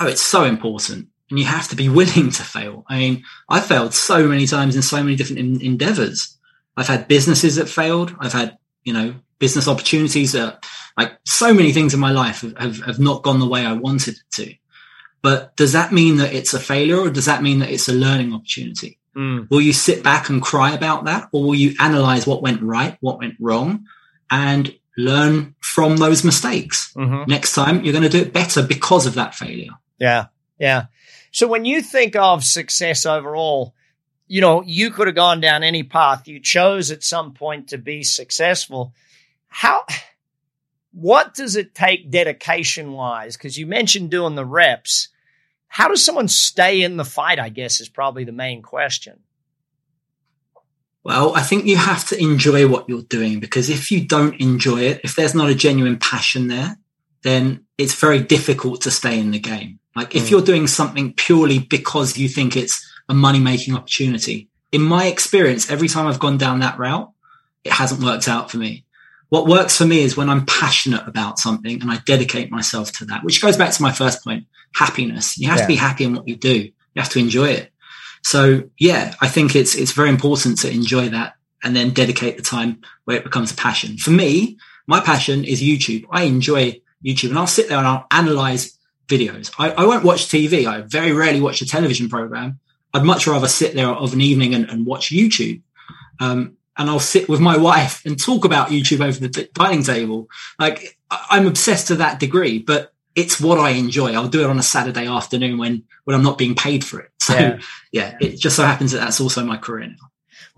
Oh, 0.00 0.08
it's 0.08 0.22
so 0.22 0.44
important 0.44 1.08
and 1.30 1.38
you 1.38 1.44
have 1.44 1.68
to 1.68 1.76
be 1.76 1.88
willing 2.00 2.30
to 2.30 2.42
fail. 2.42 2.84
I 2.88 2.98
mean, 2.98 3.24
I 3.48 3.60
failed 3.60 3.94
so 3.94 4.26
many 4.26 4.46
times 4.46 4.76
in 4.76 4.82
so 4.82 5.02
many 5.02 5.16
different 5.16 5.40
in- 5.40 5.62
endeavors. 5.62 6.36
I've 6.76 6.88
had 6.88 7.08
businesses 7.08 7.56
that 7.56 7.68
failed. 7.68 8.14
I've 8.20 8.32
had, 8.32 8.56
you 8.84 8.92
know, 8.92 9.14
business 9.38 9.68
opportunities 9.68 10.32
that 10.32 10.64
like 10.96 11.18
so 11.24 11.54
many 11.54 11.72
things 11.72 11.94
in 11.94 12.00
my 12.00 12.10
life 12.10 12.40
have, 12.40 12.56
have, 12.58 12.80
have 12.82 12.98
not 12.98 13.22
gone 13.22 13.38
the 13.38 13.48
way 13.48 13.64
I 13.64 13.72
wanted 13.72 14.14
it 14.14 14.22
to. 14.32 14.54
But 15.22 15.56
does 15.56 15.72
that 15.72 15.92
mean 15.92 16.16
that 16.18 16.32
it's 16.32 16.54
a 16.54 16.60
failure 16.60 16.98
or 16.98 17.10
does 17.10 17.26
that 17.26 17.42
mean 17.42 17.58
that 17.60 17.70
it's 17.70 17.88
a 17.88 17.92
learning 17.92 18.32
opportunity? 18.32 18.98
Mm. 19.16 19.50
Will 19.50 19.60
you 19.60 19.72
sit 19.72 20.04
back 20.04 20.28
and 20.28 20.40
cry 20.40 20.72
about 20.72 21.04
that 21.04 21.28
or 21.32 21.42
will 21.42 21.54
you 21.54 21.74
analyze 21.80 22.26
what 22.26 22.42
went 22.42 22.62
right, 22.62 22.96
what 23.00 23.18
went 23.18 23.34
wrong 23.40 23.86
and 24.30 24.74
learn 24.96 25.54
from 25.60 25.96
those 25.96 26.24
mistakes? 26.24 26.92
Mm-hmm. 26.94 27.28
Next 27.28 27.54
time 27.54 27.84
you're 27.84 27.92
going 27.92 28.04
to 28.04 28.08
do 28.08 28.22
it 28.22 28.32
better 28.32 28.62
because 28.62 29.06
of 29.06 29.14
that 29.14 29.34
failure. 29.34 29.72
Yeah. 29.98 30.26
Yeah. 30.58 30.86
So 31.30 31.46
when 31.46 31.64
you 31.64 31.82
think 31.82 32.16
of 32.16 32.44
success 32.44 33.06
overall, 33.06 33.74
you 34.26 34.40
know, 34.40 34.62
you 34.62 34.90
could 34.90 35.06
have 35.06 35.16
gone 35.16 35.40
down 35.40 35.62
any 35.62 35.82
path. 35.82 36.28
You 36.28 36.40
chose 36.40 36.90
at 36.90 37.02
some 37.02 37.32
point 37.32 37.68
to 37.68 37.78
be 37.78 38.02
successful. 38.02 38.94
How, 39.48 39.84
what 40.92 41.34
does 41.34 41.56
it 41.56 41.74
take 41.74 42.10
dedication 42.10 42.92
wise? 42.92 43.36
Because 43.36 43.58
you 43.58 43.66
mentioned 43.66 44.10
doing 44.10 44.34
the 44.34 44.44
reps. 44.44 45.08
How 45.68 45.88
does 45.88 46.04
someone 46.04 46.28
stay 46.28 46.82
in 46.82 46.96
the 46.96 47.04
fight? 47.04 47.38
I 47.38 47.48
guess 47.48 47.80
is 47.80 47.88
probably 47.88 48.24
the 48.24 48.32
main 48.32 48.62
question. 48.62 49.20
Well, 51.04 51.34
I 51.34 51.42
think 51.42 51.64
you 51.64 51.76
have 51.76 52.06
to 52.08 52.18
enjoy 52.20 52.68
what 52.68 52.88
you're 52.88 53.02
doing 53.02 53.40
because 53.40 53.70
if 53.70 53.90
you 53.90 54.06
don't 54.06 54.38
enjoy 54.40 54.80
it, 54.80 55.00
if 55.04 55.16
there's 55.16 55.34
not 55.34 55.48
a 55.48 55.54
genuine 55.54 55.98
passion 55.98 56.48
there, 56.48 56.76
then 57.22 57.64
it's 57.78 57.94
very 57.94 58.20
difficult 58.20 58.82
to 58.82 58.90
stay 58.90 59.18
in 59.18 59.30
the 59.30 59.38
game. 59.38 59.78
Like 59.98 60.14
if 60.14 60.26
mm. 60.26 60.30
you're 60.30 60.42
doing 60.42 60.68
something 60.68 61.12
purely 61.12 61.58
because 61.58 62.16
you 62.16 62.28
think 62.28 62.56
it's 62.56 62.88
a 63.08 63.14
money 63.14 63.40
making 63.40 63.74
opportunity, 63.74 64.48
in 64.70 64.80
my 64.80 65.06
experience, 65.06 65.68
every 65.72 65.88
time 65.88 66.06
I've 66.06 66.20
gone 66.20 66.38
down 66.38 66.60
that 66.60 66.78
route, 66.78 67.10
it 67.64 67.72
hasn't 67.72 68.00
worked 68.00 68.28
out 68.28 68.48
for 68.48 68.58
me. 68.58 68.84
What 69.28 69.48
works 69.48 69.76
for 69.76 69.84
me 69.84 70.02
is 70.02 70.16
when 70.16 70.30
I'm 70.30 70.46
passionate 70.46 71.02
about 71.08 71.40
something 71.40 71.82
and 71.82 71.90
I 71.90 71.98
dedicate 72.06 72.48
myself 72.48 72.92
to 72.92 73.06
that, 73.06 73.24
which 73.24 73.42
goes 73.42 73.56
back 73.56 73.72
to 73.72 73.82
my 73.82 73.90
first 73.90 74.22
point, 74.22 74.46
happiness. 74.72 75.36
You 75.36 75.48
have 75.48 75.58
yeah. 75.58 75.62
to 75.64 75.68
be 75.68 75.74
happy 75.74 76.04
in 76.04 76.14
what 76.14 76.28
you 76.28 76.36
do. 76.36 76.54
You 76.54 77.02
have 77.02 77.10
to 77.10 77.18
enjoy 77.18 77.48
it. 77.48 77.72
So 78.22 78.70
yeah, 78.78 79.16
I 79.20 79.26
think 79.26 79.56
it's 79.56 79.74
it's 79.74 79.90
very 79.90 80.10
important 80.10 80.60
to 80.60 80.70
enjoy 80.70 81.08
that 81.08 81.34
and 81.64 81.74
then 81.74 81.90
dedicate 81.90 82.36
the 82.36 82.44
time 82.44 82.82
where 83.04 83.16
it 83.16 83.24
becomes 83.24 83.50
a 83.50 83.56
passion. 83.56 83.98
For 83.98 84.12
me, 84.12 84.58
my 84.86 85.00
passion 85.00 85.44
is 85.44 85.60
YouTube. 85.60 86.04
I 86.08 86.22
enjoy 86.22 86.80
YouTube 87.04 87.30
and 87.30 87.38
I'll 87.38 87.48
sit 87.48 87.68
there 87.68 87.78
and 87.78 87.86
I'll 87.86 88.06
analyze 88.12 88.77
videos. 89.08 89.50
I, 89.58 89.70
I 89.70 89.86
won't 89.86 90.04
watch 90.04 90.26
TV. 90.26 90.66
I 90.66 90.82
very 90.82 91.12
rarely 91.12 91.40
watch 91.40 91.60
a 91.62 91.66
television 91.66 92.08
program. 92.08 92.60
I'd 92.94 93.04
much 93.04 93.26
rather 93.26 93.48
sit 93.48 93.74
there 93.74 93.88
of 93.88 94.12
an 94.12 94.20
evening 94.20 94.54
and, 94.54 94.68
and 94.70 94.86
watch 94.86 95.10
YouTube. 95.10 95.62
Um, 96.20 96.56
and 96.76 96.88
I'll 96.88 97.00
sit 97.00 97.28
with 97.28 97.40
my 97.40 97.56
wife 97.70 98.04
and 98.04 98.18
talk 98.18 98.44
about 98.44 98.68
YouTube 98.68 99.04
over 99.04 99.18
the 99.18 99.48
dining 99.52 99.82
table. 99.82 100.28
Like 100.58 100.98
I'm 101.10 101.46
obsessed 101.46 101.88
to 101.88 101.96
that 101.96 102.20
degree, 102.20 102.58
but 102.58 102.92
it's 103.14 103.40
what 103.40 103.58
I 103.58 103.70
enjoy. 103.70 104.12
I'll 104.12 104.28
do 104.28 104.42
it 104.42 104.50
on 104.50 104.58
a 104.58 104.62
Saturday 104.62 105.06
afternoon 105.06 105.58
when, 105.58 105.82
when 106.04 106.14
I'm 106.14 106.22
not 106.22 106.38
being 106.38 106.54
paid 106.54 106.84
for 106.84 107.00
it. 107.00 107.10
So 107.28 107.34
yeah, 107.34 107.58
yeah 107.92 108.16
it 108.22 108.38
just 108.38 108.56
so 108.56 108.64
happens 108.64 108.92
that 108.92 109.00
that's 109.00 109.20
also 109.20 109.44
my 109.44 109.58
career 109.58 109.88
now. 109.88 110.07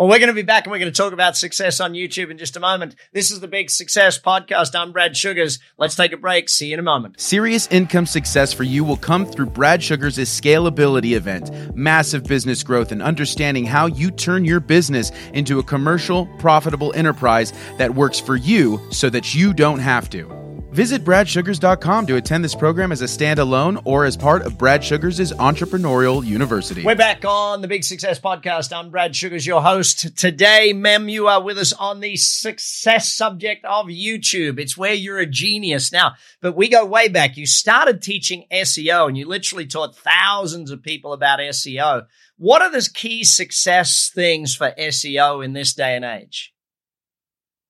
Well, 0.01 0.09
we're 0.09 0.19
going 0.19 0.29
to 0.29 0.35
be 0.35 0.41
back 0.41 0.65
and 0.65 0.73
we're 0.73 0.79
going 0.79 0.91
to 0.91 0.97
talk 0.97 1.13
about 1.13 1.37
success 1.37 1.79
on 1.79 1.93
YouTube 1.93 2.31
in 2.31 2.39
just 2.39 2.57
a 2.57 2.61
moment. 2.61 2.97
This 3.13 3.31
is 3.31 3.41
the 3.41 3.47
Big 3.47 3.69
Success 3.69 4.19
Podcast. 4.19 4.75
I'm 4.75 4.93
Brad 4.93 5.15
Sugars. 5.15 5.59
Let's 5.77 5.95
take 5.95 6.15
a 6.15 6.17
break. 6.17 6.49
See 6.49 6.69
you 6.69 6.73
in 6.73 6.81
a 6.81 6.83
moment. 6.83 7.21
Serious 7.21 7.67
income 7.67 8.07
success 8.07 8.51
for 8.51 8.63
you 8.63 8.83
will 8.83 8.97
come 8.97 9.27
through 9.27 9.51
Brad 9.51 9.83
Sugars' 9.83 10.17
scalability 10.17 11.15
event, 11.15 11.77
massive 11.77 12.25
business 12.25 12.63
growth, 12.63 12.93
and 12.93 13.03
understanding 13.03 13.67
how 13.67 13.89
you 13.89 14.11
turn 14.11 14.47
your 14.47 14.61
business 14.61 15.13
into 15.35 15.59
a 15.59 15.63
commercial, 15.63 16.25
profitable 16.39 16.95
enterprise 16.95 17.53
that 17.77 17.95
works 17.95 18.19
for 18.19 18.37
you 18.37 18.81
so 18.91 19.11
that 19.11 19.35
you 19.35 19.53
don't 19.53 19.81
have 19.81 20.09
to. 20.09 20.50
Visit 20.73 21.03
bradsugars.com 21.03 22.07
to 22.07 22.15
attend 22.15 22.45
this 22.45 22.55
program 22.55 22.93
as 22.93 23.03
a 23.03 23.07
standalone 23.07 23.83
or 23.85 24.05
as 24.05 24.17
part 24.17 24.43
of 24.43 24.57
Brad 24.57 24.85
Sugars' 24.85 25.33
Entrepreneurial 25.33 26.25
University. 26.25 26.85
We're 26.85 26.95
back 26.95 27.25
on 27.25 27.61
the 27.61 27.67
Big 27.67 27.83
Success 27.83 28.21
Podcast. 28.21 28.73
I'm 28.73 28.91
Brad 28.91 29.17
Sugars, 29.17 29.45
your 29.45 29.63
host. 29.63 30.17
Today, 30.17 30.73
Mem, 30.73 31.09
you 31.09 31.27
are 31.27 31.43
with 31.43 31.59
us 31.59 31.73
on 31.73 31.99
the 31.99 32.15
success 32.15 33.13
subject 33.13 33.65
of 33.65 33.87
YouTube. 33.87 34.61
It's 34.61 34.77
where 34.77 34.95
you're 34.95 35.19
a 35.19 35.27
genius 35.27 35.91
now, 35.91 36.13
but 36.41 36.55
we 36.55 36.69
go 36.69 36.87
way 36.87 37.09
back. 37.09 37.37
You 37.37 37.47
started 37.47 38.01
teaching 38.01 38.45
SEO 38.53 39.09
and 39.09 39.19
you 39.19 39.27
literally 39.27 39.67
taught 39.67 39.97
thousands 39.97 40.71
of 40.71 40.85
people 40.85 41.13
about 41.13 41.41
SEO. 41.41 42.07
What 42.37 42.63
are 42.63 42.71
the 42.71 42.89
key 42.95 43.25
success 43.25 44.09
things 44.15 44.55
for 44.55 44.73
SEO 44.79 45.45
in 45.45 45.53
this 45.53 45.75
day 45.75 45.97
and 45.97 46.05
age? 46.05 46.55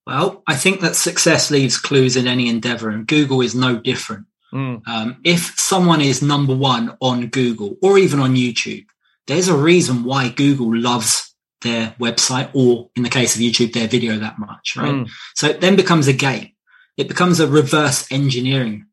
Well, 0.07 0.43
I 0.47 0.57
think 0.57 0.81
that 0.81 0.97
success 0.97 1.51
leaves 1.51 1.79
clues 1.79 2.17
in 2.17 2.27
any 2.27 2.49
endeavor, 2.49 2.91
and 2.91 3.07
Google 3.07 3.43
is 3.43 3.55
no 3.55 3.79
different. 3.79 4.27
Mm. 4.53 4.87
Um, 4.89 5.21
if 5.25 5.55
someone 5.59 6.01
is 6.01 6.23
number 6.23 6.55
one 6.55 6.97
on 7.01 7.29
Google 7.29 7.77
or 7.83 7.99
even 7.99 8.19
on 8.19 8.35
YouTube, 8.35 8.87
there's 9.27 9.49
a 9.49 9.57
reason 9.57 10.03
why 10.03 10.29
Google 10.29 10.77
loves 10.77 11.35
their 11.63 11.95
website 12.01 12.51
or, 12.55 12.91
in 12.97 13.03
the 13.03 13.11
case 13.11 13.37
of 13.37 13.43
YouTube, 13.43 13.73
their 13.73 13.87
video 13.87 14.19
that 14.19 14.39
much, 14.39 14.75
right? 14.77 14.93
Mm. 14.93 15.09
So 15.35 15.47
it 15.47 15.61
then 15.61 15.77
becomes 15.77 16.09
a 16.09 16.13
game. 16.13 16.51
It 16.97 17.07
becomes 17.07 17.39
a 17.39 17.47
reverse 17.47 18.11
engineering 18.11 18.87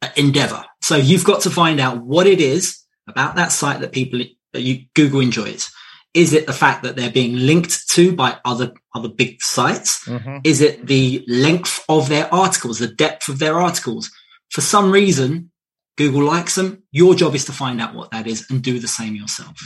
uh, 0.00 0.08
endeavor. 0.16 0.64
So 0.82 0.96
you've 0.96 1.24
got 1.24 1.42
to 1.42 1.50
find 1.50 1.80
out 1.80 2.00
what 2.00 2.26
it 2.26 2.40
is 2.40 2.80
about 3.06 3.36
that 3.36 3.52
site 3.52 3.80
that 3.80 3.92
people 3.92 4.20
that 4.52 4.62
you, 4.62 4.86
Google 4.94 5.20
enjoys. 5.20 5.70
Is 6.14 6.32
it 6.32 6.46
the 6.46 6.52
fact 6.52 6.84
that 6.84 6.94
they're 6.94 7.10
being 7.10 7.36
linked 7.36 7.88
to 7.90 8.14
by 8.14 8.38
other 8.44 8.72
other 8.94 9.08
big 9.08 9.42
sites? 9.42 10.06
Mm-hmm. 10.06 10.38
Is 10.44 10.60
it 10.60 10.86
the 10.86 11.24
length 11.26 11.84
of 11.88 12.08
their 12.08 12.32
articles, 12.32 12.78
the 12.78 12.86
depth 12.86 13.28
of 13.28 13.40
their 13.40 13.60
articles? 13.60 14.10
For 14.50 14.60
some 14.60 14.92
reason, 14.92 15.50
Google 15.96 16.24
likes 16.24 16.54
them. 16.54 16.84
Your 16.92 17.14
job 17.14 17.34
is 17.34 17.44
to 17.46 17.52
find 17.52 17.80
out 17.80 17.94
what 17.94 18.12
that 18.12 18.26
is 18.26 18.46
and 18.48 18.62
do 18.62 18.78
the 18.78 18.88
same 18.88 19.14
yourself. 19.14 19.56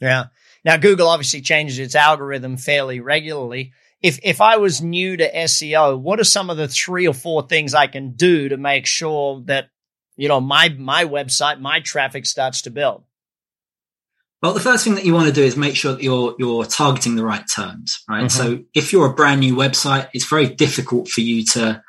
Yeah. 0.00 0.24
Now 0.64 0.76
Google 0.76 1.08
obviously 1.08 1.40
changes 1.40 1.78
its 1.78 1.94
algorithm 1.94 2.56
fairly 2.56 3.00
regularly. 3.00 3.72
If 4.00 4.18
if 4.22 4.40
I 4.40 4.56
was 4.56 4.82
new 4.82 5.16
to 5.16 5.32
SEO, 5.32 6.00
what 6.00 6.20
are 6.20 6.24
some 6.24 6.50
of 6.50 6.56
the 6.56 6.68
three 6.68 7.06
or 7.06 7.14
four 7.14 7.46
things 7.46 7.74
I 7.74 7.86
can 7.86 8.12
do 8.12 8.48
to 8.48 8.56
make 8.56 8.86
sure 8.86 9.42
that 9.46 9.68
you 10.16 10.28
know 10.28 10.40
my 10.40 10.70
my 10.70 11.04
website, 11.04 11.60
my 11.60 11.80
traffic 11.80 12.26
starts 12.26 12.62
to 12.62 12.70
build? 12.70 13.04
Well, 14.42 14.52
the 14.52 14.60
first 14.60 14.84
thing 14.84 14.96
that 14.96 15.04
you 15.04 15.14
want 15.14 15.28
to 15.28 15.32
do 15.32 15.42
is 15.42 15.56
make 15.56 15.76
sure 15.76 15.92
that 15.92 16.02
you're 16.02 16.34
you're 16.38 16.64
targeting 16.64 17.14
the 17.14 17.24
right 17.24 17.44
terms, 17.54 18.02
right? 18.08 18.24
Mm-hmm. 18.24 18.56
So 18.58 18.64
if 18.74 18.92
you're 18.92 19.06
a 19.06 19.14
brand 19.14 19.40
new 19.40 19.54
website, 19.54 20.08
it's 20.12 20.28
very 20.28 20.48
difficult 20.48 21.08
for 21.08 21.20
you 21.20 21.44
to 21.52 21.82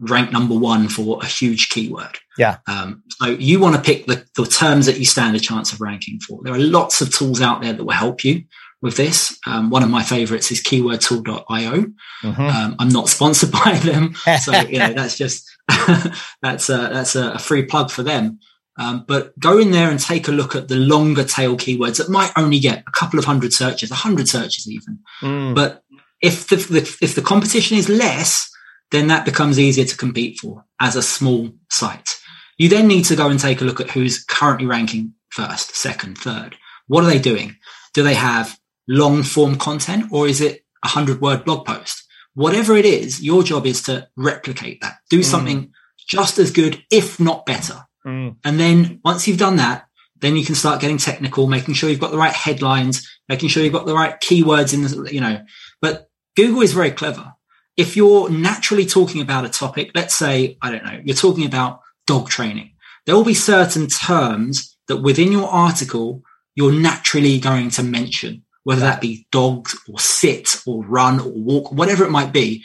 rank 0.00 0.30
number 0.30 0.56
one 0.56 0.88
for 0.88 1.18
a 1.22 1.26
huge 1.26 1.70
keyword. 1.70 2.18
Yeah. 2.36 2.58
Um, 2.68 3.02
so 3.08 3.26
you 3.26 3.58
want 3.58 3.76
to 3.76 3.82
pick 3.82 4.06
the, 4.06 4.24
the 4.36 4.46
terms 4.46 4.86
that 4.86 4.98
you 4.98 5.04
stand 5.04 5.34
a 5.34 5.40
chance 5.40 5.72
of 5.72 5.80
ranking 5.80 6.20
for. 6.20 6.40
There 6.42 6.54
are 6.54 6.58
lots 6.58 7.00
of 7.00 7.12
tools 7.12 7.40
out 7.40 7.62
there 7.62 7.72
that 7.72 7.82
will 7.82 7.92
help 7.92 8.24
you 8.24 8.44
with 8.80 8.96
this. 8.96 9.36
Um, 9.46 9.70
one 9.70 9.82
of 9.82 9.90
my 9.90 10.04
favorites 10.04 10.52
is 10.52 10.62
keywordtool.io. 10.62 11.86
Mm-hmm. 12.22 12.40
Um, 12.40 12.76
I'm 12.78 12.90
not 12.90 13.08
sponsored 13.08 13.50
by 13.64 13.72
them. 13.82 14.14
So, 14.40 14.52
you 14.68 14.78
know, 14.78 14.92
that's 14.92 15.16
just, 15.16 15.50
that's 16.42 16.68
a, 16.68 16.76
that's 16.92 17.16
a 17.16 17.38
free 17.38 17.64
plug 17.64 17.90
for 17.90 18.04
them. 18.04 18.38
Um, 18.78 19.04
but 19.08 19.36
go 19.40 19.58
in 19.58 19.72
there 19.72 19.90
and 19.90 19.98
take 19.98 20.28
a 20.28 20.32
look 20.32 20.54
at 20.54 20.68
the 20.68 20.76
longer 20.76 21.24
tail 21.24 21.56
keywords 21.56 21.98
that 21.98 22.08
might 22.08 22.30
only 22.36 22.60
get 22.60 22.84
a 22.86 22.92
couple 22.92 23.18
of 23.18 23.24
hundred 23.24 23.52
searches, 23.52 23.90
a 23.90 23.96
hundred 23.96 24.28
searches 24.28 24.70
even. 24.70 25.00
Mm. 25.20 25.54
But 25.54 25.82
if 26.22 26.46
the, 26.48 26.56
the, 26.56 26.98
if 27.02 27.14
the 27.14 27.22
competition 27.22 27.76
is 27.76 27.88
less, 27.88 28.48
then 28.92 29.08
that 29.08 29.24
becomes 29.24 29.58
easier 29.58 29.84
to 29.84 29.96
compete 29.96 30.38
for 30.38 30.64
as 30.80 30.94
a 30.94 31.02
small 31.02 31.50
site. 31.70 32.08
You 32.56 32.68
then 32.68 32.86
need 32.86 33.04
to 33.06 33.16
go 33.16 33.28
and 33.28 33.38
take 33.38 33.60
a 33.60 33.64
look 33.64 33.80
at 33.80 33.90
who's 33.90 34.24
currently 34.24 34.66
ranking 34.66 35.14
first, 35.30 35.76
second, 35.76 36.16
third. 36.16 36.56
What 36.86 37.04
are 37.04 37.08
they 37.08 37.18
doing? 37.18 37.56
Do 37.94 38.02
they 38.02 38.14
have 38.14 38.58
long 38.86 39.22
form 39.24 39.56
content 39.56 40.06
or 40.12 40.28
is 40.28 40.40
it 40.40 40.64
a 40.84 40.88
hundred 40.88 41.20
word 41.20 41.44
blog 41.44 41.66
post? 41.66 42.04
Whatever 42.34 42.76
it 42.76 42.84
is, 42.84 43.20
your 43.20 43.42
job 43.42 43.66
is 43.66 43.82
to 43.82 44.08
replicate 44.16 44.80
that. 44.82 44.98
Do 45.10 45.20
mm. 45.20 45.24
something 45.24 45.72
just 46.08 46.38
as 46.38 46.52
good, 46.52 46.82
if 46.90 47.18
not 47.18 47.44
better. 47.44 47.87
Mm. 48.08 48.36
And 48.44 48.58
then 48.58 49.00
once 49.04 49.28
you've 49.28 49.38
done 49.38 49.56
that, 49.56 49.86
then 50.20 50.36
you 50.36 50.44
can 50.44 50.54
start 50.54 50.80
getting 50.80 50.98
technical, 50.98 51.46
making 51.46 51.74
sure 51.74 51.90
you've 51.90 52.00
got 52.00 52.10
the 52.10 52.18
right 52.18 52.32
headlines, 52.32 53.08
making 53.28 53.50
sure 53.50 53.62
you've 53.62 53.72
got 53.72 53.86
the 53.86 53.94
right 53.94 54.18
keywords 54.20 54.74
in 54.74 54.82
the, 54.82 55.14
you 55.14 55.20
know, 55.20 55.44
but 55.80 56.08
Google 56.34 56.62
is 56.62 56.72
very 56.72 56.90
clever. 56.90 57.34
If 57.76 57.96
you're 57.96 58.28
naturally 58.28 58.86
talking 58.86 59.20
about 59.20 59.44
a 59.44 59.48
topic, 59.48 59.92
let's 59.94 60.14
say, 60.14 60.56
I 60.60 60.70
don't 60.70 60.84
know, 60.84 61.00
you're 61.04 61.14
talking 61.14 61.46
about 61.46 61.80
dog 62.06 62.28
training, 62.28 62.72
there 63.06 63.14
will 63.14 63.24
be 63.24 63.34
certain 63.34 63.86
terms 63.86 64.76
that 64.88 65.02
within 65.02 65.30
your 65.30 65.48
article, 65.48 66.22
you're 66.56 66.72
naturally 66.72 67.38
going 67.38 67.70
to 67.70 67.82
mention, 67.84 68.42
whether 68.64 68.80
that 68.80 69.00
be 69.00 69.26
dogs 69.30 69.78
or 69.88 70.00
sit 70.00 70.56
or 70.66 70.84
run 70.84 71.20
or 71.20 71.30
walk, 71.30 71.70
whatever 71.70 72.04
it 72.04 72.10
might 72.10 72.32
be 72.32 72.64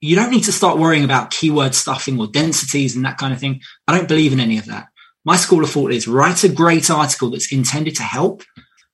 you 0.00 0.16
don't 0.16 0.30
need 0.30 0.44
to 0.44 0.52
start 0.52 0.78
worrying 0.78 1.04
about 1.04 1.30
keyword 1.30 1.74
stuffing 1.74 2.18
or 2.18 2.26
densities 2.26 2.96
and 2.96 3.04
that 3.04 3.18
kind 3.18 3.32
of 3.32 3.40
thing. 3.40 3.60
I 3.86 3.96
don't 3.96 4.08
believe 4.08 4.32
in 4.32 4.40
any 4.40 4.58
of 4.58 4.66
that. 4.66 4.88
My 5.24 5.36
school 5.36 5.62
of 5.62 5.70
thought 5.70 5.92
is 5.92 6.08
write 6.08 6.42
a 6.44 6.48
great 6.48 6.90
article 6.90 7.30
that's 7.30 7.52
intended 7.52 7.94
to 7.96 8.02
help 8.02 8.42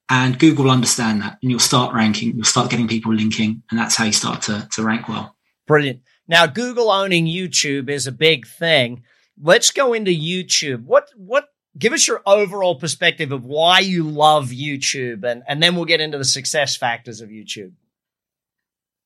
and 0.09 0.37
Google 0.37 0.65
will 0.65 0.71
understand 0.71 1.21
that 1.21 1.37
and 1.41 1.49
you'll 1.51 1.59
start 1.59 1.93
ranking, 1.93 2.35
you'll 2.35 2.43
start 2.43 2.69
getting 2.69 2.87
people 2.87 3.13
linking 3.13 3.63
and 3.71 3.79
that's 3.79 3.95
how 3.95 4.03
you 4.03 4.11
start 4.11 4.41
to, 4.43 4.67
to 4.73 4.83
rank 4.83 5.07
well. 5.07 5.35
Brilliant. 5.65 6.01
Now, 6.27 6.45
Google 6.45 6.91
owning 6.91 7.25
YouTube 7.25 7.89
is 7.89 8.07
a 8.07 8.11
big 8.11 8.45
thing. 8.45 9.03
Let's 9.41 9.71
go 9.71 9.93
into 9.93 10.11
YouTube. 10.11 10.83
What, 10.83 11.09
what, 11.15 11.45
give 11.77 11.93
us 11.93 12.07
your 12.07 12.21
overall 12.25 12.75
perspective 12.75 13.31
of 13.31 13.45
why 13.45 13.79
you 13.79 14.03
love 14.03 14.49
YouTube 14.49 15.23
and, 15.23 15.43
and 15.47 15.63
then 15.63 15.75
we'll 15.75 15.85
get 15.85 16.01
into 16.01 16.17
the 16.17 16.25
success 16.25 16.75
factors 16.75 17.21
of 17.21 17.29
YouTube. 17.29 17.71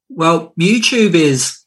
Well, 0.10 0.54
YouTube 0.60 1.14
is 1.14 1.61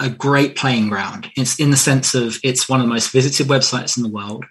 a 0.00 0.08
great 0.08 0.56
playing 0.56 0.88
ground. 0.88 1.30
It's 1.36 1.58
in 1.58 1.70
the 1.70 1.76
sense 1.76 2.14
of 2.14 2.38
it's 2.44 2.68
one 2.68 2.80
of 2.80 2.86
the 2.86 2.92
most 2.92 3.10
visited 3.10 3.48
websites 3.48 3.96
in 3.96 4.02
the 4.02 4.08
world. 4.08 4.44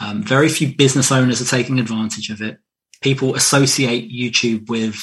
Um, 0.00 0.22
very 0.22 0.48
few 0.48 0.74
business 0.74 1.12
owners 1.12 1.40
are 1.40 1.56
taking 1.56 1.78
advantage 1.78 2.30
of 2.30 2.40
it. 2.40 2.58
People 3.00 3.34
associate 3.34 4.10
YouTube 4.10 4.68
with, 4.68 4.96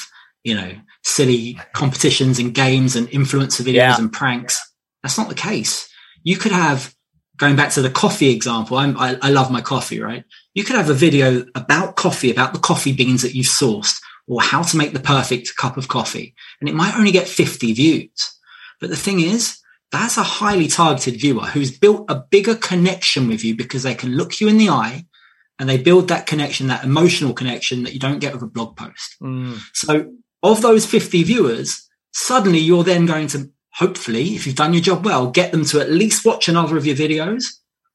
you 0.44 0.54
know, 0.54 0.72
silly 1.04 1.58
competitions 1.72 2.38
and 2.38 2.54
games 2.54 2.96
and 2.96 3.08
influencer 3.08 3.62
videos 3.62 3.74
yeah. 3.74 3.98
and 3.98 4.12
pranks. 4.12 4.60
That's 5.02 5.18
not 5.18 5.28
the 5.28 5.34
case. 5.34 5.88
You 6.22 6.36
could 6.36 6.52
have, 6.52 6.94
going 7.36 7.56
back 7.56 7.70
to 7.72 7.82
the 7.82 7.90
coffee 7.90 8.30
example, 8.30 8.76
I, 8.76 9.18
I 9.20 9.30
love 9.30 9.50
my 9.50 9.60
coffee, 9.60 10.00
right? 10.00 10.24
You 10.54 10.64
could 10.64 10.76
have 10.76 10.90
a 10.90 10.94
video 10.94 11.44
about 11.54 11.96
coffee, 11.96 12.30
about 12.30 12.52
the 12.52 12.60
coffee 12.60 12.92
beans 12.92 13.22
that 13.22 13.34
you've 13.34 13.46
sourced 13.46 13.98
or 14.26 14.40
how 14.40 14.62
to 14.62 14.76
make 14.76 14.92
the 14.92 15.00
perfect 15.00 15.56
cup 15.56 15.76
of 15.76 15.88
coffee. 15.88 16.34
And 16.60 16.68
it 16.68 16.74
might 16.74 16.96
only 16.96 17.10
get 17.10 17.28
50 17.28 17.72
views. 17.72 18.38
But 18.80 18.90
the 18.90 18.96
thing 18.96 19.20
is, 19.20 19.61
that's 19.92 20.16
a 20.16 20.22
highly 20.22 20.68
targeted 20.68 21.20
viewer 21.20 21.44
who's 21.44 21.76
built 21.76 22.10
a 22.10 22.24
bigger 22.30 22.56
connection 22.56 23.28
with 23.28 23.44
you 23.44 23.54
because 23.54 23.82
they 23.82 23.94
can 23.94 24.16
look 24.16 24.40
you 24.40 24.48
in 24.48 24.56
the 24.56 24.70
eye 24.70 25.04
and 25.58 25.68
they 25.68 25.76
build 25.76 26.08
that 26.08 26.26
connection, 26.26 26.66
that 26.68 26.82
emotional 26.82 27.34
connection 27.34 27.82
that 27.84 27.92
you 27.92 28.00
don't 28.00 28.18
get 28.18 28.32
with 28.32 28.42
a 28.42 28.46
blog 28.46 28.76
post. 28.76 29.16
Mm. 29.22 29.60
So 29.74 30.12
of 30.42 30.62
those 30.62 30.86
50 30.86 31.22
viewers, 31.24 31.88
suddenly 32.12 32.58
you're 32.58 32.84
then 32.84 33.04
going 33.06 33.28
to 33.28 33.50
hopefully, 33.74 34.34
if 34.34 34.46
you've 34.46 34.56
done 34.56 34.72
your 34.72 34.82
job 34.82 35.04
well, 35.04 35.30
get 35.30 35.52
them 35.52 35.64
to 35.66 35.80
at 35.80 35.90
least 35.90 36.24
watch 36.24 36.48
another 36.48 36.76
of 36.76 36.86
your 36.86 36.96
videos. 36.96 37.44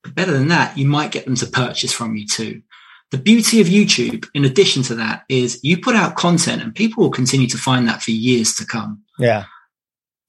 But 0.04 0.16
better 0.16 0.32
than 0.32 0.48
that, 0.50 0.78
you 0.78 0.88
might 0.88 1.12
get 1.12 1.26
them 1.26 1.36
to 1.36 1.48
purchase 1.48 1.92
from 1.92 2.16
you 2.16 2.28
too. 2.28 2.62
the 3.12 3.18
beauty 3.18 3.62
of 3.62 3.68
YouTube, 3.68 4.28
in 4.34 4.44
addition 4.44 4.84
to 4.84 4.96
that, 4.96 5.24
is 5.30 5.60
you 5.64 5.80
put 5.80 5.96
out 5.96 6.16
content 6.16 6.62
and 6.62 6.76
people 6.76 7.04
will 7.04 7.12
continue 7.12 7.48
to 7.48 7.58
find 7.58 7.88
that 7.88 8.02
for 8.02 8.12
years 8.12 8.54
to 8.56 8.66
come. 8.66 9.02
Yeah. 9.18 9.46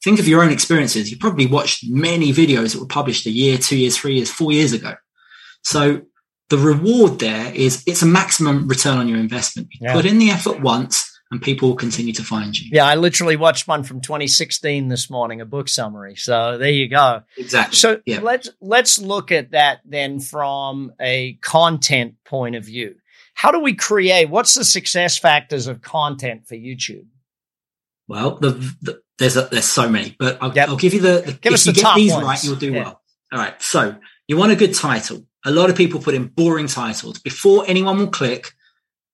Think 0.09 0.21
of 0.21 0.27
your 0.27 0.43
own 0.43 0.51
experiences. 0.51 1.11
You 1.11 1.19
probably 1.19 1.45
watched 1.45 1.85
many 1.87 2.33
videos 2.33 2.73
that 2.73 2.81
were 2.81 2.87
published 2.87 3.27
a 3.27 3.31
year, 3.31 3.59
two 3.59 3.77
years, 3.77 3.95
three 3.99 4.15
years, 4.15 4.31
four 4.31 4.53
years 4.53 4.73
ago. 4.73 4.95
So 5.65 6.01
the 6.49 6.57
reward 6.57 7.19
there 7.19 7.53
is 7.55 7.83
it's 7.87 8.01
a 8.01 8.07
maximum 8.07 8.69
return 8.69 8.97
on 8.97 9.07
your 9.07 9.19
investment. 9.19 9.69
You 9.73 9.81
Yeah. 9.83 9.93
put 9.93 10.07
in 10.07 10.19
the 10.19 10.31
effort 10.31 10.63
once 10.63 11.05
and 11.31 11.43
people 11.43 11.69
will 11.69 11.77
continue 11.77 12.15
to 12.15 12.25
find 12.25 12.59
you. 12.59 12.71
Yeah, 12.73 12.87
I 12.87 12.95
literally 12.95 13.37
watched 13.37 13.69
one 13.69 13.83
from 13.85 14.01
2016 14.01 14.89
this 14.89 15.11
morning, 15.11 15.43
a 15.43 15.45
book 15.45 15.69
summary. 15.69 16.17
So 16.17 16.57
there 16.57 16.71
you 16.71 16.89
go. 16.89 17.21
Exactly. 17.37 17.77
So 17.77 18.01
Yeah. 18.07 18.21
let's 18.23 18.49
let's 18.63 18.99
look 18.99 19.31
at 19.31 19.51
that 19.51 19.81
then 19.85 20.21
from 20.21 20.91
a 20.99 21.35
content 21.43 22.15
point 22.25 22.57
of 22.57 22.65
view. 22.65 22.95
How 23.35 23.53
do 23.53 23.59
we 23.61 23.75
create? 23.75 24.31
What's 24.31 24.55
the 24.55 24.65
success 24.65 25.19
factors 25.19 25.67
of 25.67 25.83
content 25.83 26.47
for 26.49 26.55
YouTube? 26.55 27.05
Well, 28.09 28.37
the, 28.37 28.51
the, 28.83 29.01
there's 29.19 29.37
a, 29.37 29.43
there's 29.51 29.65
so 29.67 29.89
many, 29.89 30.17
but 30.19 30.39
I'll, 30.41 30.55
Yep. 30.55 30.69
I'll 30.69 30.77
give 30.77 30.95
you 30.95 31.01
the, 31.01 31.23
the 31.27 31.33
Give 31.33 31.53
if 31.53 31.55
us 31.55 31.67
you 31.67 31.73
the 31.73 31.81
get 31.83 31.95
these 31.97 32.13
ones. 32.13 32.25
right, 32.25 32.45
you'll 32.45 32.57
do 32.57 32.73
Yeah. 32.73 32.83
well. 32.85 33.03
All 33.33 33.39
right. 33.39 33.61
So 33.63 33.97
you 34.27 34.37
want 34.37 34.53
a 34.53 34.57
good 34.57 34.75
title. 34.75 35.27
A 35.45 35.51
lot 35.51 35.71
of 35.71 35.77
people 35.77 36.01
put 36.01 36.15
in 36.15 36.27
boring 36.27 36.67
titles 36.67 37.19
before 37.19 37.65
anyone 37.69 37.99
will 37.99 38.09
click. 38.09 38.53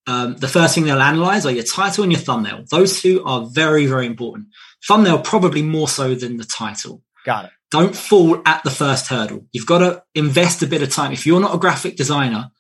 Um, 0.07 0.37
the 0.37 0.49
first 0.49 0.75
thing 0.75 0.85
they'll 0.85 1.01
analyze 1.01 1.47
are 1.47 1.51
your 1.51 1.65
title 1.65 2.05
and 2.05 2.13
your 2.13 2.21
thumbnail. 2.21 2.65
Those 2.71 3.01
two 3.01 3.25
are 3.25 3.47
very, 3.47 3.87
very 3.87 4.07
important. 4.07 4.49
Thumbnail 4.87 5.19
probably 5.21 5.63
more 5.63 5.89
so 5.89 6.15
than 6.15 6.37
the 6.37 6.45
title. 6.45 7.03
Got 7.25 7.47
it. 7.47 7.51
Don't 7.71 7.97
fall 7.97 8.41
at 8.47 8.63
the 8.63 8.71
first 8.71 9.09
hurdle. 9.09 9.47
You've 9.53 9.67
got 9.67 9.79
to 9.79 10.03
invest 10.15 10.63
a 10.63 10.67
bit 10.67 10.83
of 10.83 10.91
time. 10.91 11.13
If 11.13 11.27
you're 11.27 11.41
not 11.41 11.55
a 11.55 11.59
graphic 11.59 11.97
designer, 11.97 12.51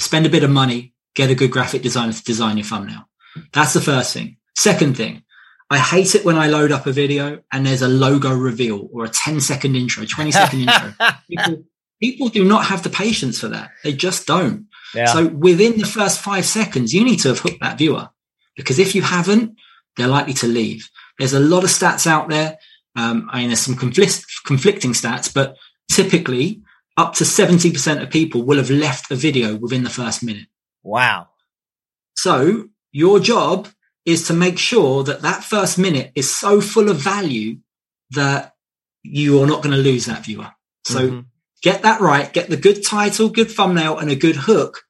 spend 0.00 0.26
a 0.26 0.30
bit 0.30 0.44
of 0.44 0.50
money, 0.50 0.94
get 1.16 1.30
a 1.30 1.34
good 1.34 1.50
graphic 1.50 1.82
designer 1.82 2.12
to 2.12 2.22
design 2.22 2.58
your 2.58 2.66
thumbnail. 2.66 3.08
That's 3.52 3.72
the 3.72 3.80
first 3.80 4.12
thing. 4.14 4.36
Second 4.56 4.96
thing, 4.96 5.22
I 5.70 5.78
hate 5.78 6.14
it 6.14 6.24
when 6.24 6.36
I 6.36 6.48
load 6.48 6.72
up 6.72 6.86
a 6.86 6.92
video 6.92 7.42
and 7.52 7.66
there's 7.66 7.82
a 7.82 7.88
logo 7.88 8.34
reveal 8.34 8.88
or 8.92 9.04
a 9.04 9.08
10 9.08 9.40
second 9.40 9.76
intro, 9.76 10.04
20 10.04 10.30
second 10.30 10.60
intro. 10.68 10.94
People, 11.28 11.64
people 12.00 12.28
do 12.28 12.44
not 12.44 12.66
have 12.66 12.82
the 12.82 12.90
patience 12.90 13.40
for 13.40 13.48
that. 13.48 13.70
They 13.82 13.92
just 13.92 14.26
don't. 14.26 14.66
Yeah. 14.94 15.06
So 15.06 15.26
within 15.28 15.78
the 15.78 15.86
first 15.86 16.20
five 16.20 16.44
seconds, 16.44 16.92
you 16.92 17.04
need 17.04 17.20
to 17.20 17.28
have 17.28 17.40
hooked 17.40 17.60
that 17.60 17.78
viewer 17.78 18.10
because 18.56 18.78
if 18.78 18.94
you 18.94 19.02
haven't, 19.02 19.56
they're 19.96 20.06
likely 20.06 20.34
to 20.34 20.46
leave. 20.46 20.88
There's 21.18 21.32
a 21.32 21.40
lot 21.40 21.64
of 21.64 21.70
stats 21.70 22.06
out 22.06 22.28
there. 22.28 22.58
Um, 22.96 23.28
I 23.32 23.40
mean, 23.40 23.48
there's 23.48 23.60
some 23.60 23.76
conflict, 23.76 24.24
conflicting 24.44 24.92
stats, 24.92 25.32
but 25.32 25.56
typically 25.90 26.62
up 26.96 27.14
to 27.14 27.24
70% 27.24 28.02
of 28.02 28.10
people 28.10 28.42
will 28.42 28.58
have 28.58 28.70
left 28.70 29.10
a 29.10 29.16
video 29.16 29.56
within 29.56 29.82
the 29.82 29.90
first 29.90 30.22
minute. 30.22 30.46
wow. 30.82 31.28
So 32.16 32.68
your 32.92 33.18
job 33.18 33.68
is 34.04 34.26
to 34.28 34.34
make 34.34 34.58
sure 34.58 35.02
that 35.04 35.22
that 35.22 35.44
first 35.44 35.78
minute 35.78 36.12
is 36.14 36.32
so 36.32 36.60
full 36.60 36.90
of 36.90 36.98
value 36.98 37.58
that 38.10 38.54
you 39.02 39.42
are 39.42 39.46
not 39.46 39.62
going 39.62 39.74
to 39.74 39.80
lose 39.82 40.06
that 40.06 40.24
viewer. 40.24 40.50
So 40.86 41.08
Mhm. 41.08 41.26
get 41.62 41.82
that 41.82 42.00
right, 42.00 42.32
get 42.32 42.50
the 42.50 42.56
good 42.56 42.84
title, 42.84 43.28
good 43.28 43.50
thumbnail 43.50 43.98
and 43.98 44.10
a 44.10 44.16
good 44.16 44.36
hook. 44.36 44.82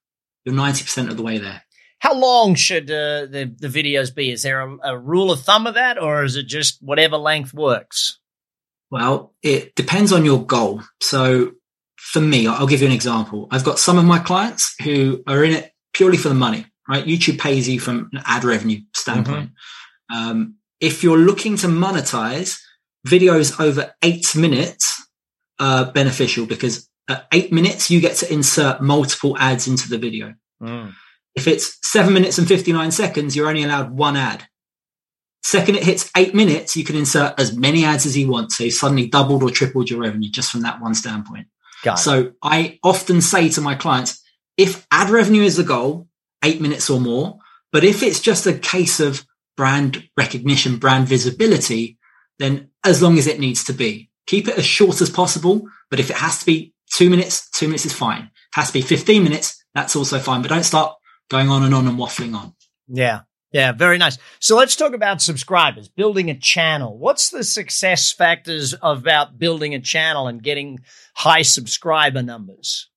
You're 0.45 0.55
90% 0.55 1.09
of 1.11 1.17
the 1.17 1.23
way 1.23 1.39
there. 1.39 1.63
How 2.01 2.15
long 2.15 2.55
should 2.55 2.91
uh, 2.91 3.27
the 3.27 3.55
the 3.59 3.69
videos 3.69 4.15
be? 4.15 4.31
Is 4.31 4.43
there 4.43 4.61
a, 4.61 4.77
a 4.93 4.99
rule 4.99 5.31
of 5.33 5.41
thumb 5.41 5.67
of 5.67 5.75
that, 5.75 5.97
or 6.01 6.23
is 6.23 6.37
it 6.37 6.47
just 6.47 6.83
whatever 6.83 7.17
length 7.17 7.55
works? 7.55 8.19
Well, 8.91 9.33
it 9.43 9.75
depends 9.75 10.13
on 10.13 10.25
your 10.25 10.45
goal. 10.45 10.83
So 11.01 11.53
for 11.97 12.21
me, 12.21 12.47
I'll 12.47 12.67
give 12.67 12.83
you 12.83 12.87
an 12.89 12.93
example. 12.93 13.49
I've 13.51 13.65
got 13.65 13.79
some 13.79 13.97
of 13.97 14.05
my 14.05 14.19
clients 14.19 14.75
who 14.83 15.23
are 15.27 15.43
in 15.43 15.53
it 15.53 15.73
purely 15.95 16.19
for 16.19 16.29
the 16.29 16.35
money, 16.35 16.67
right? 16.89 17.05
YouTube 17.05 17.39
pays 17.39 17.69
you 17.69 17.81
from 17.81 18.11
an 18.13 18.23
ad 18.25 18.45
revenue 18.45 18.81
standpoint. 18.93 19.51
Um, 20.15 20.57
if 20.81 21.03
you're 21.03 21.19
looking 21.19 21.57
to 21.59 21.67
monetize 21.67 22.59
videos 23.07 23.59
over 23.61 23.95
eight 24.03 24.35
minutes, 24.37 25.01
are 25.59 25.91
beneficial 25.93 26.47
because 26.47 26.89
at 27.09 27.27
eight 27.33 27.53
minutes, 27.53 27.91
you 27.91 28.01
get 28.01 28.17
to 28.17 28.33
insert 28.33 28.81
multiple 28.81 29.37
ads 29.39 29.69
into 29.69 29.89
the 29.89 29.99
video. 29.99 30.35
If 31.35 31.47
it's 31.47 31.79
seven 31.83 32.15
minutes 32.15 32.39
and 32.39 32.49
59 32.49 32.91
seconds, 32.91 33.37
you're 33.37 33.49
only 33.49 33.63
allowed 33.63 33.91
one 33.91 34.17
ad. 34.17 34.45
Second, 35.43 35.77
it 35.77 35.85
hits 35.85 36.11
eight 36.17 36.35
minutes, 36.35 36.77
you 36.77 36.85
can 36.85 36.97
insert 36.97 37.39
as 37.39 37.55
many 37.55 37.85
ads 37.85 38.07
as 38.07 38.17
you 38.17 38.29
want. 38.29 38.53
So 38.53 38.65
you 38.65 38.71
suddenly 38.71 39.09
doubled 39.09 39.43
or 39.43 39.51
tripled 39.51 39.91
your 39.91 40.01
revenue 40.01 40.31
just 40.31 40.51
from 40.51 40.63
that 40.63 40.81
one 40.81 40.95
standpoint. 40.95 41.49
So 41.97 42.33
I 42.43 42.79
often 42.83 43.21
say 43.21 43.51
to 43.51 43.61
my 43.61 43.75
clients, 43.75 44.23
if 44.57 44.87
ad 44.91 45.11
revenue 45.11 45.43
is 45.43 45.57
the 45.57 45.65
goal, 45.65 46.09
eight 46.45 46.61
minutes 46.61 46.89
or 46.89 47.01
more, 47.01 47.39
but 47.73 47.83
if 47.83 48.03
it's 48.03 48.21
just 48.21 48.47
a 48.47 48.55
case 48.55 49.01
of 49.01 49.27
brand 49.57 50.09
recognition, 50.17 50.79
brand 50.79 51.09
visibility, 51.09 51.99
then 52.39 52.71
as 52.85 53.03
long 53.03 53.19
as 53.19 53.27
it 53.27 53.41
needs 53.41 53.65
to 53.65 53.73
be, 53.73 54.11
keep 54.27 54.49
it 54.49 54.59
as 54.59 54.65
short 54.65 55.01
as 55.01 55.11
possible. 55.11 55.67
But 55.91 56.01
if 56.01 56.11
it 56.11 56.17
has 56.17 56.39
to 56.39 56.47
be 56.47 56.75
two 56.93 57.11
minutes, 57.11 57.49
two 57.51 57.67
minutes 57.67 57.87
is 57.87 57.93
fine. 57.93 58.23
It 58.23 58.31
has 58.55 58.69
to 58.69 58.75
be 58.75 58.83
15 58.83 59.23
minutes, 59.23 59.65
that's 59.75 59.97
also 59.97 60.19
fine. 60.19 60.43
But 60.43 60.49
don't 60.49 60.65
start 60.65 60.95
going 61.31 61.49
on 61.49 61.63
and 61.63 61.75
on 61.75 61.87
and 61.87 61.99
waffling 61.99 62.35
on. 62.35 62.55
Yeah. 62.89 63.21
Yeah, 63.53 63.71
very 63.71 63.99
nice. 63.99 64.19
So 64.41 64.57
let's 64.57 64.75
talk 64.75 64.95
about 64.95 65.23
subscribers, 65.23 65.89
building 65.89 66.29
a 66.29 66.37
channel. 66.37 66.99
What's 66.99 67.31
the 67.31 67.45
success 67.45 68.11
factors 68.11 68.75
about 68.83 69.39
building 69.39 69.77
a 69.77 69.81
channel 69.81 70.27
and 70.27 70.43
getting 70.43 70.81
high 71.15 71.43
subscriber 71.43 72.21
numbers? 72.21 72.91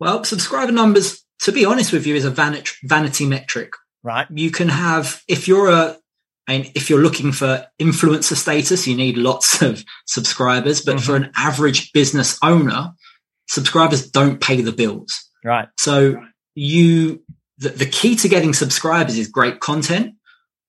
Well, 0.00 0.24
subscriber 0.24 0.72
numbers, 0.72 1.25
to 1.40 1.52
be 1.52 1.64
honest 1.64 1.92
with 1.92 2.06
you, 2.06 2.14
is 2.14 2.24
a 2.24 2.30
vanity, 2.30 2.70
vanity 2.84 3.26
metric. 3.26 3.72
Right? 4.02 4.26
you 4.30 4.52
can 4.52 4.68
have 4.68 5.20
if 5.26 5.48
you're 5.48 5.68
a 5.68 5.96
and 6.46 6.70
if 6.76 6.88
you're 6.88 7.02
looking 7.02 7.32
for 7.32 7.66
influencer 7.80 8.36
status, 8.36 8.86
you 8.86 8.96
need 8.96 9.18
lots 9.18 9.62
of 9.62 9.84
subscribers. 10.06 10.80
But 10.80 11.00
for 11.00 11.14
mm-hmm. 11.14 11.24
an 11.24 11.32
average 11.36 11.92
business 11.92 12.38
owner, 12.40 12.92
subscribers 13.48 14.08
don't 14.08 14.40
pay 14.40 14.60
the 14.60 14.70
bills. 14.70 15.28
Right. 15.44 15.68
So 15.76 16.22
you 16.54 17.22
the, 17.58 17.70
the 17.70 17.86
key 17.86 18.16
to 18.16 18.28
getting 18.28 18.52
subscribers 18.52 19.18
is 19.18 19.28
great 19.28 19.60
content. 19.60 20.14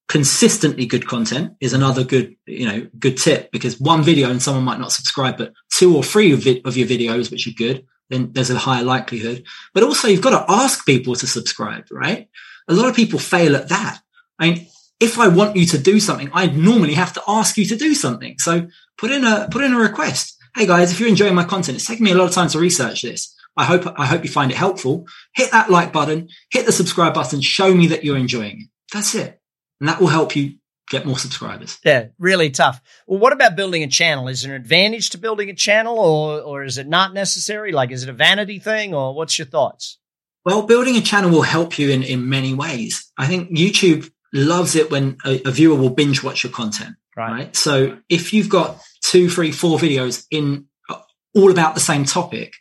Consistently 0.08 0.86
good 0.86 1.06
content 1.06 1.54
is 1.60 1.74
another 1.74 2.04
good, 2.04 2.34
you 2.46 2.66
know, 2.66 2.88
good 2.98 3.18
tip 3.18 3.52
because 3.52 3.80
one 3.80 4.04
video 4.04 4.30
and 4.30 4.42
someone 4.42 4.64
might 4.64 4.80
not 4.80 4.94
subscribe, 4.94 5.38
but 5.38 5.52
two 5.74 5.96
or 5.96 6.02
three 6.02 6.32
of, 6.32 6.40
vi- 6.40 6.62
of 6.64 6.78
your 6.78 6.88
videos, 6.88 7.30
which 7.30 7.46
are 7.46 7.52
good, 7.52 7.86
then 8.10 8.32
there's 8.32 8.50
a 8.50 8.58
higher 8.58 8.84
likelihood. 8.84 9.44
But 9.74 9.84
also 9.84 10.08
you've 10.08 10.22
got 10.22 10.46
to 10.46 10.52
ask 10.52 10.86
people 10.86 11.16
to 11.16 11.28
subscribe, 11.28 11.86
right? 11.92 12.30
A 12.68 12.74
lot 12.74 12.88
of 12.88 12.96
people 12.96 13.20
fail 13.20 13.56
at 13.56 13.70
that. 13.70 14.00
I 14.40 14.50
mean, 14.50 14.68
if 15.00 15.20
I 15.20 15.28
want 15.28 15.56
you 15.56 15.66
to 15.68 15.78
do 15.78 16.00
something, 16.00 16.30
I 16.34 16.48
normally 16.48 16.94
have 16.94 17.14
to 17.14 17.24
ask 17.28 17.58
you 17.58 17.66
to 17.66 17.76
do 17.76 17.94
something. 17.94 18.38
So 18.40 18.68
put 18.98 19.12
in 19.12 19.24
a, 19.24 19.48
put 19.52 19.64
in 19.64 19.74
a 19.74 19.80
request. 19.80 20.38
Hey 20.56 20.66
guys, 20.66 20.92
if 20.92 21.00
you're 21.00 21.10
enjoying 21.10 21.36
my 21.36 21.44
content, 21.44 21.78
it's 21.78 21.86
taken 21.86 22.04
me 22.04 22.12
a 22.12 22.16
lot 22.16 22.28
of 22.28 22.34
time 22.34 22.50
to 22.50 22.60
research 22.60 23.04
this. 23.04 23.36
I 23.56 23.66
hope, 23.66 23.92
I 24.00 24.06
hope 24.06 24.24
you 24.24 24.30
find 24.30 24.52
it 24.52 24.58
helpful. 24.58 25.08
Hit 25.36 25.52
that 25.52 25.70
like 25.70 25.92
button, 25.92 26.30
hit 26.52 26.66
the 26.66 26.72
subscribe 26.72 27.14
button, 27.14 27.42
show 27.42 27.74
me 27.74 27.88
that 27.88 28.04
you're 28.04 28.18
enjoying 28.18 28.62
it. 28.62 28.68
That's 28.94 29.16
it. 29.16 29.40
And 29.80 29.90
that 29.90 30.00
will 30.00 30.08
help 30.08 30.36
you 30.36 30.58
get 30.90 31.06
more 31.06 31.18
subscribers. 31.18 31.78
Yeah, 31.84 32.08
really 32.18 32.50
tough. 32.50 32.82
Well, 33.08 33.20
what 33.20 33.34
about 33.34 33.56
building 33.56 33.84
a 33.84 33.88
channel? 33.88 34.28
Is 34.28 34.44
there 34.44 34.56
an 34.56 34.62
advantage 34.62 35.10
to 35.12 35.18
building 35.18 35.50
a 35.50 35.54
channel 35.54 35.98
or, 36.00 36.42
or 36.42 36.64
is 36.64 36.78
it 36.78 36.88
not 36.88 37.14
necessary? 37.14 37.72
Like, 37.72 37.92
is 37.92 38.04
it 38.04 38.10
a 38.10 38.14
vanity 38.14 38.60
thing 38.60 38.94
or 38.94 39.14
what's 39.14 39.38
your 39.38 39.48
thoughts? 39.48 39.98
Well, 40.46 40.64
building 40.64 40.96
a 40.96 41.02
channel 41.02 41.30
will 41.30 41.42
help 41.42 41.78
you 41.78 41.90
in, 41.90 42.04
in 42.04 42.30
many 42.30 42.54
ways. 42.54 43.12
I 43.18 43.28
think 43.28 43.50
YouTube 43.52 44.10
loves 44.34 44.76
it 44.76 44.90
when 44.90 45.18
a, 45.26 45.42
a 45.46 45.52
viewer 45.52 45.76
will 45.76 45.90
binge 45.90 46.24
watch 46.24 46.44
your 46.44 46.54
content, 46.54 46.96
right? 47.16 47.54
So 47.56 47.98
if 48.08 48.34
you've 48.34 48.50
got 48.50 48.80
two, 49.04 49.30
three, 49.30 49.52
four 49.52 49.78
videos 49.78 50.26
in 50.32 50.68
uh, 50.90 51.00
all 51.36 51.52
about 51.52 51.76
the 51.76 51.82
same 51.82 52.06
topic, 52.06 52.54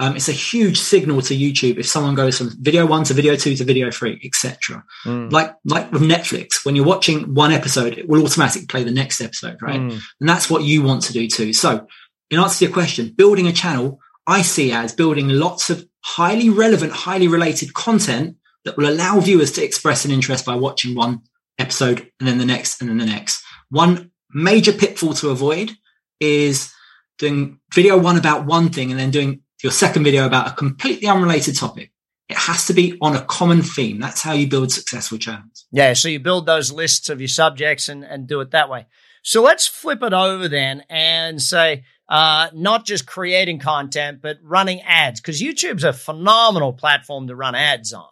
um, 0.00 0.16
it's 0.16 0.28
a 0.28 0.32
huge 0.32 0.80
signal 0.80 1.22
to 1.22 1.36
YouTube 1.36 1.78
if 1.78 1.86
someone 1.86 2.16
goes 2.16 2.38
from 2.38 2.50
video 2.60 2.84
one 2.84 3.04
to 3.04 3.14
video 3.14 3.36
two 3.36 3.54
to 3.54 3.64
video 3.64 3.90
three, 3.90 4.20
etc. 4.24 4.82
Mm. 5.04 5.30
Like 5.30 5.54
like 5.64 5.92
with 5.92 6.02
Netflix, 6.02 6.64
when 6.64 6.74
you're 6.74 6.84
watching 6.84 7.32
one 7.34 7.52
episode, 7.52 7.96
it 7.96 8.08
will 8.08 8.24
automatically 8.24 8.66
play 8.66 8.82
the 8.82 8.90
next 8.90 9.20
episode, 9.20 9.56
right? 9.62 9.80
Mm. 9.80 10.00
And 10.20 10.28
that's 10.28 10.50
what 10.50 10.64
you 10.64 10.82
want 10.82 11.02
to 11.04 11.12
do 11.12 11.28
too. 11.28 11.52
So 11.52 11.86
in 12.30 12.40
answer 12.40 12.58
to 12.58 12.64
your 12.64 12.74
question, 12.74 13.14
building 13.16 13.46
a 13.46 13.52
channel, 13.52 14.00
I 14.26 14.42
see 14.42 14.72
as 14.72 14.92
building 14.92 15.28
lots 15.28 15.70
of 15.70 15.86
highly 16.00 16.50
relevant, 16.50 16.92
highly 16.92 17.28
related 17.28 17.74
content 17.74 18.36
that 18.64 18.76
will 18.76 18.88
allow 18.88 19.20
viewers 19.20 19.52
to 19.52 19.64
express 19.64 20.04
an 20.04 20.10
interest 20.10 20.44
by 20.44 20.56
watching 20.56 20.96
one 20.96 21.20
episode 21.58 22.10
and 22.18 22.28
then 22.28 22.38
the 22.38 22.44
next 22.44 22.80
and 22.80 22.90
then 22.90 22.98
the 22.98 23.06
next. 23.06 23.44
One 23.70 24.10
major 24.32 24.72
pitfall 24.72 25.14
to 25.14 25.30
avoid 25.30 25.70
is 26.18 26.72
doing 27.18 27.60
video 27.72 27.96
one 27.96 28.16
about 28.16 28.44
one 28.44 28.70
thing 28.70 28.90
and 28.90 28.98
then 28.98 29.12
doing 29.12 29.42
your 29.64 29.72
second 29.72 30.04
video 30.04 30.26
about 30.26 30.46
a 30.46 30.52
completely 30.52 31.08
unrelated 31.08 31.56
topic. 31.56 31.90
It 32.28 32.36
has 32.36 32.66
to 32.66 32.74
be 32.74 32.96
on 33.00 33.16
a 33.16 33.22
common 33.22 33.62
theme. 33.62 33.98
That's 33.98 34.22
how 34.22 34.32
you 34.32 34.46
build 34.46 34.72
successful 34.72 35.18
channels. 35.18 35.66
Yeah, 35.72 35.94
so 35.94 36.08
you 36.08 36.20
build 36.20 36.46
those 36.46 36.70
lists 36.70 37.08
of 37.08 37.20
your 37.20 37.28
subjects 37.28 37.88
and, 37.88 38.04
and 38.04 38.26
do 38.26 38.40
it 38.40 38.52
that 38.52 38.70
way. 38.70 38.86
So 39.22 39.42
let's 39.42 39.66
flip 39.66 40.02
it 40.02 40.12
over 40.12 40.48
then 40.48 40.84
and 40.88 41.40
say 41.40 41.84
uh, 42.08 42.48
not 42.54 42.84
just 42.84 43.06
creating 43.06 43.58
content, 43.58 44.20
but 44.22 44.38
running 44.42 44.82
ads? 44.82 45.20
Because 45.20 45.40
YouTube's 45.40 45.84
a 45.84 45.92
phenomenal 45.92 46.72
platform 46.72 47.26
to 47.28 47.36
run 47.36 47.54
ads 47.54 47.92
on. 47.92 48.08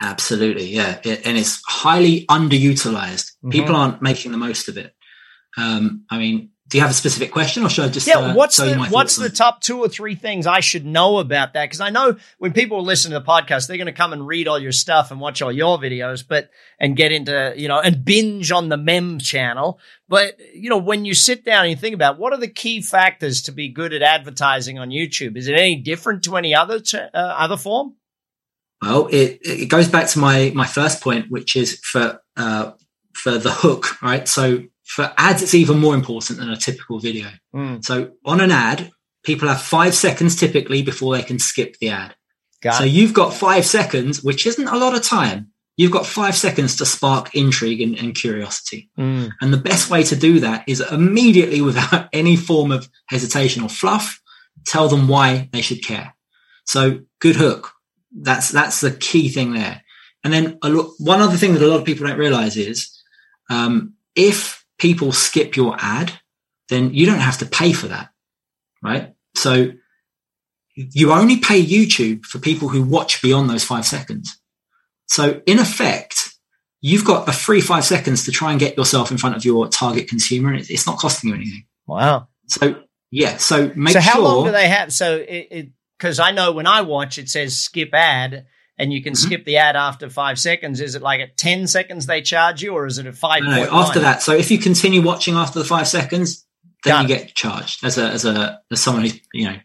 Absolutely, 0.00 0.66
yeah, 0.66 1.00
it, 1.02 1.26
and 1.26 1.36
it's 1.36 1.60
highly 1.66 2.24
underutilized. 2.26 3.32
Mm-hmm. 3.32 3.50
People 3.50 3.74
aren't 3.74 4.00
making 4.00 4.32
the 4.32 4.38
most 4.38 4.68
of 4.68 4.76
it. 4.76 4.94
Um, 5.56 6.04
I 6.08 6.18
mean, 6.18 6.50
do 6.68 6.76
you 6.76 6.82
have 6.82 6.90
a 6.90 6.94
specific 6.94 7.32
question, 7.32 7.64
or 7.64 7.70
should 7.70 7.86
I 7.86 7.88
just? 7.88 8.06
Yeah, 8.06 8.18
uh, 8.18 8.34
what's 8.34 8.58
the 8.58 8.76
what's 8.90 9.16
the 9.16 9.30
top 9.30 9.62
two 9.62 9.80
or 9.80 9.88
three 9.88 10.14
things 10.14 10.46
I 10.46 10.60
should 10.60 10.84
know 10.84 11.18
about 11.18 11.54
that? 11.54 11.64
Because 11.64 11.80
I 11.80 11.88
know 11.88 12.16
when 12.36 12.52
people 12.52 12.84
listen 12.84 13.10
to 13.12 13.18
the 13.18 13.24
podcast, 13.24 13.66
they're 13.66 13.78
going 13.78 13.86
to 13.86 13.92
come 13.92 14.12
and 14.12 14.26
read 14.26 14.48
all 14.48 14.58
your 14.58 14.72
stuff 14.72 15.10
and 15.10 15.18
watch 15.18 15.40
all 15.40 15.50
your 15.50 15.78
videos, 15.78 16.22
but 16.26 16.50
and 16.78 16.94
get 16.94 17.10
into 17.10 17.54
you 17.56 17.68
know 17.68 17.80
and 17.80 18.04
binge 18.04 18.52
on 18.52 18.68
the 18.68 18.76
Mem 18.76 19.18
channel. 19.18 19.80
But 20.08 20.38
you 20.54 20.68
know, 20.68 20.76
when 20.76 21.06
you 21.06 21.14
sit 21.14 21.42
down 21.42 21.62
and 21.62 21.70
you 21.70 21.76
think 21.76 21.94
about 21.94 22.18
what 22.18 22.34
are 22.34 22.38
the 22.38 22.48
key 22.48 22.82
factors 22.82 23.42
to 23.42 23.52
be 23.52 23.70
good 23.70 23.94
at 23.94 24.02
advertising 24.02 24.78
on 24.78 24.90
YouTube, 24.90 25.38
is 25.38 25.48
it 25.48 25.54
any 25.54 25.76
different 25.76 26.22
to 26.24 26.36
any 26.36 26.54
other 26.54 26.82
uh, 26.94 27.16
other 27.16 27.56
form? 27.56 27.94
Well, 28.82 29.06
it 29.06 29.38
it 29.42 29.70
goes 29.70 29.88
back 29.88 30.08
to 30.08 30.18
my 30.18 30.52
my 30.54 30.66
first 30.66 31.02
point, 31.02 31.30
which 31.30 31.56
is 31.56 31.80
for 31.80 32.20
uh, 32.36 32.72
for 33.14 33.38
the 33.38 33.50
hook, 33.50 34.02
right? 34.02 34.28
So 34.28 34.64
for 34.88 35.12
ads, 35.18 35.42
it's 35.42 35.54
even 35.54 35.78
more 35.78 35.94
important 35.94 36.38
than 36.38 36.48
a 36.48 36.56
typical 36.56 36.98
video. 36.98 37.28
Mm. 37.54 37.84
So 37.84 38.12
on 38.24 38.40
an 38.40 38.50
ad, 38.50 38.90
people 39.22 39.46
have 39.48 39.60
five 39.60 39.94
seconds 39.94 40.34
typically 40.34 40.82
before 40.82 41.14
they 41.14 41.22
can 41.22 41.38
skip 41.38 41.76
the 41.78 41.90
ad. 41.90 42.14
Got 42.62 42.74
so 42.74 42.84
it. 42.84 42.90
you've 42.90 43.12
got 43.12 43.34
five 43.34 43.66
seconds, 43.66 44.24
which 44.24 44.46
isn't 44.46 44.66
a 44.66 44.78
lot 44.78 44.96
of 44.96 45.02
time. 45.02 45.48
You've 45.76 45.92
got 45.92 46.06
five 46.06 46.34
seconds 46.34 46.74
to 46.76 46.86
spark 46.86 47.34
intrigue 47.34 47.82
and, 47.82 47.96
and 47.98 48.14
curiosity. 48.14 48.88
Mm. 48.98 49.30
And 49.42 49.52
the 49.52 49.58
best 49.58 49.90
way 49.90 50.02
to 50.04 50.16
do 50.16 50.40
that 50.40 50.64
is 50.66 50.80
immediately, 50.80 51.60
without 51.70 52.08
any 52.14 52.34
form 52.34 52.72
of 52.72 52.88
hesitation 53.08 53.62
or 53.62 53.68
fluff, 53.68 54.20
tell 54.64 54.88
them 54.88 55.06
why 55.06 55.50
they 55.52 55.60
should 55.60 55.84
care. 55.84 56.14
So 56.64 57.00
good 57.20 57.36
hook. 57.36 57.72
That's 58.10 58.48
that's 58.48 58.80
the 58.80 58.90
key 58.90 59.28
thing 59.28 59.52
there. 59.52 59.82
And 60.24 60.32
then 60.32 60.58
lo- 60.64 60.94
one 60.98 61.20
other 61.20 61.36
thing 61.36 61.52
that 61.52 61.62
a 61.62 61.66
lot 61.66 61.78
of 61.78 61.84
people 61.84 62.06
don't 62.06 62.18
realize 62.18 62.56
is 62.56 62.90
um, 63.50 63.94
if 64.16 64.57
people 64.78 65.12
skip 65.12 65.56
your 65.56 65.76
ad, 65.78 66.12
then 66.68 66.94
you 66.94 67.06
don't 67.06 67.20
have 67.20 67.38
to 67.38 67.46
pay 67.46 67.72
for 67.72 67.88
that, 67.88 68.10
right? 68.82 69.14
So 69.34 69.72
you 70.74 71.12
only 71.12 71.38
pay 71.38 71.64
YouTube 71.64 72.24
for 72.24 72.38
people 72.38 72.68
who 72.68 72.82
watch 72.82 73.20
beyond 73.20 73.50
those 73.50 73.64
five 73.64 73.84
seconds. 73.84 74.40
So 75.06 75.42
in 75.46 75.58
effect, 75.58 76.30
you've 76.80 77.04
got 77.04 77.28
a 77.28 77.32
free 77.32 77.60
five 77.60 77.84
seconds 77.84 78.24
to 78.24 78.32
try 78.32 78.52
and 78.52 78.60
get 78.60 78.76
yourself 78.76 79.10
in 79.10 79.18
front 79.18 79.36
of 79.36 79.44
your 79.44 79.68
target 79.68 80.08
consumer, 80.08 80.52
and 80.52 80.68
it's 80.68 80.86
not 80.86 80.98
costing 80.98 81.30
you 81.30 81.36
anything. 81.36 81.66
Wow. 81.86 82.28
So 82.46 82.82
yeah, 83.10 83.38
so 83.38 83.72
make 83.74 83.92
sure 83.92 84.00
so 84.02 84.08
how 84.08 84.14
sure, 84.14 84.22
long 84.22 84.44
do 84.46 84.52
they 84.52 84.68
have? 84.68 84.92
So 84.92 85.24
it 85.26 85.70
because 85.98 86.20
I 86.20 86.30
know 86.30 86.52
when 86.52 86.66
I 86.66 86.82
watch, 86.82 87.18
it 87.18 87.28
says 87.28 87.58
skip 87.58 87.92
ad, 87.92 88.46
and 88.78 88.92
you 88.92 89.02
can 89.02 89.12
mm-hmm. 89.12 89.26
skip 89.26 89.44
the 89.44 89.56
ad 89.56 89.76
after 89.76 90.08
five 90.08 90.38
seconds. 90.38 90.80
Is 90.80 90.94
it 90.94 91.02
like 91.02 91.20
at 91.20 91.36
10 91.36 91.66
seconds 91.66 92.06
they 92.06 92.22
charge 92.22 92.62
you 92.62 92.74
or 92.74 92.86
is 92.86 92.98
it 92.98 93.06
at 93.06 93.16
five? 93.16 93.42
No, 93.42 93.68
after 93.70 94.00
that. 94.00 94.22
So 94.22 94.32
if 94.32 94.50
you 94.50 94.58
continue 94.58 95.02
watching 95.02 95.34
after 95.34 95.58
the 95.58 95.64
five 95.64 95.88
seconds, 95.88 96.46
then 96.84 96.92
Got 96.92 97.02
you 97.02 97.08
get 97.08 97.34
charged 97.34 97.84
as 97.84 97.98
a, 97.98 98.04
as 98.04 98.24
a, 98.24 98.60
as 98.70 98.80
someone 98.80 99.02
who's, 99.02 99.20
you 99.32 99.46
know, 99.46 99.56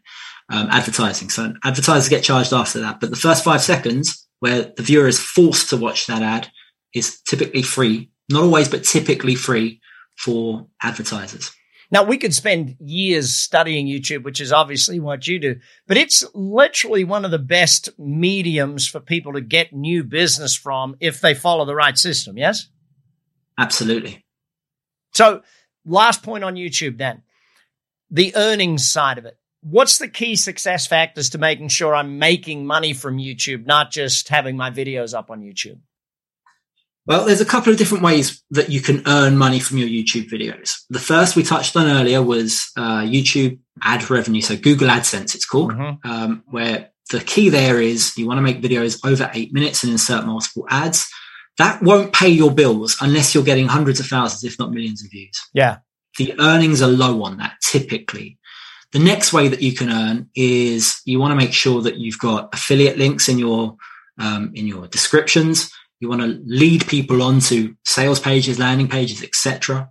um, 0.50 0.68
advertising. 0.72 1.30
So 1.30 1.54
advertisers 1.64 2.10
get 2.10 2.24
charged 2.24 2.54
after 2.54 2.80
that. 2.82 3.00
But 3.00 3.12
the 3.12 3.16
first 3.16 3.44
five 3.44 3.62
seconds 3.62 4.28
where 4.40 4.74
the 4.76 4.84
viewer 4.84 5.08
is 5.08 5.20
forced 5.20 5.70
to 5.70 5.78
watch 5.78 6.08
that 6.08 6.22
ad 6.22 6.50
is 6.94 7.22
typically 7.22 7.62
free. 7.62 8.10
Not 8.30 8.44
always, 8.44 8.68
but 8.68 8.84
typically 8.84 9.36
free 9.36 9.80
for 10.18 10.68
advertisers. 10.82 11.52
Now 11.94 12.02
we 12.04 12.18
could 12.18 12.34
spend 12.34 12.76
years 12.80 13.36
studying 13.36 13.86
YouTube, 13.86 14.24
which 14.24 14.42
is 14.42 14.52
obviously 14.52 15.00
what 15.00 15.28
you 15.28 15.38
do, 15.38 15.60
but 15.88 15.96
it's 15.96 16.24
literally 16.34 17.04
one 17.04 17.24
of 17.24 17.30
the 17.30 17.38
best 17.38 17.90
mediums 18.00 18.88
for 18.88 19.00
people 19.00 19.34
to 19.34 19.42
get 19.42 19.74
new 19.74 20.04
business 20.04 20.56
from 20.56 20.96
if 21.00 21.22
they 21.22 21.36
follow 21.36 21.66
the 21.66 21.76
right 21.76 21.96
system. 21.96 22.36
Yes? 22.36 22.68
Absolutely. 23.60 24.26
So 25.14 25.44
last 25.86 26.24
point 26.24 26.44
on 26.44 26.56
YouTube 26.56 26.98
then, 26.98 27.22
the 28.10 28.36
earnings 28.36 28.90
side 28.90 29.20
of 29.20 29.26
it. 29.26 29.38
What's 29.62 30.00
the 30.00 30.08
key 30.08 30.36
success 30.36 30.88
factors 30.88 31.30
to 31.30 31.38
making 31.38 31.68
sure 31.68 31.94
I'm 31.94 32.18
making 32.18 32.66
money 32.66 32.94
from 32.94 33.18
YouTube, 33.20 33.68
not 33.68 33.92
just 33.92 34.30
having 34.30 34.58
my 34.58 34.72
videos 34.72 35.14
up 35.14 35.30
on 35.30 35.42
YouTube? 35.42 35.80
Well, 37.06 37.26
there's 37.26 37.42
a 37.42 37.46
couple 37.46 37.72
of 37.72 37.78
different 37.78 38.04
ways 38.04 38.42
that 38.52 38.70
you 38.70 38.80
can 38.80 39.04
earn 39.06 39.38
money 39.38 39.60
from 39.60 39.78
your 39.78 39.90
YouTube 39.90 40.30
videos. 40.30 40.84
The 40.90 41.00
first 41.00 41.36
we 41.36 41.44
touched 41.44 41.76
on 41.76 41.88
earlier 41.88 42.24
was 42.24 42.72
uh, 42.78 43.02
YouTube 43.02 43.60
ad 43.82 44.10
revenue. 44.10 44.42
So 44.42 44.56
Google 44.56 44.88
AdSense, 44.88 45.36
it's 45.36 45.46
called, 45.46 45.74
mm-hmm. 45.74 46.10
um, 46.10 46.44
where 46.48 46.92
the 47.12 47.20
key 47.20 47.50
there 47.50 47.82
is 47.82 48.18
you 48.18 48.26
want 48.26 48.38
to 48.38 48.42
make 48.42 48.62
videos 48.62 49.06
over 49.06 49.30
eight 49.34 49.54
minutes 49.54 49.84
and 49.84 49.92
insert 49.92 50.26
multiple 50.26 50.66
ads. 50.70 51.10
That 51.58 51.84
won't 51.84 52.14
pay 52.14 52.30
your 52.30 52.52
bills 52.52 52.96
unless 53.02 53.36
you're 53.36 53.44
getting 53.44 53.68
hundreds 53.68 54.00
of 54.00 54.08
thousands, 54.08 54.44
if 54.44 54.58
not 54.58 54.72
millions 54.72 55.04
of 55.04 55.12
views. 55.12 55.40
Yeah. 55.54 55.78
The 56.18 56.34
earnings 56.40 56.82
are 56.82 56.90
low 56.90 57.24
on 57.24 57.38
that 57.38 57.56
typically. 57.62 58.38
The 58.94 59.00
next 59.00 59.34
way 59.34 59.50
that 59.50 59.62
you 59.62 59.74
can 59.74 59.90
earn 59.90 60.30
is 60.36 61.02
you 61.04 61.20
want 61.20 61.32
to 61.32 61.36
make 61.36 61.54
sure 61.54 61.82
that 61.82 61.98
you've 61.98 62.20
got 62.20 62.54
affiliate 62.54 62.98
links 62.98 63.28
in 63.28 63.40
your 63.40 63.76
um, 64.20 64.52
in 64.54 64.68
your 64.68 64.88
descriptions 64.88 65.72
you 66.00 66.10
want 66.10 66.22
to 66.22 66.42
lead 66.46 66.88
people 66.88 67.22
onto 67.22 67.76
sales 67.86 68.20
pages, 68.20 68.60
landing 68.60 68.88
pages, 68.88 69.24
etc. 69.24 69.90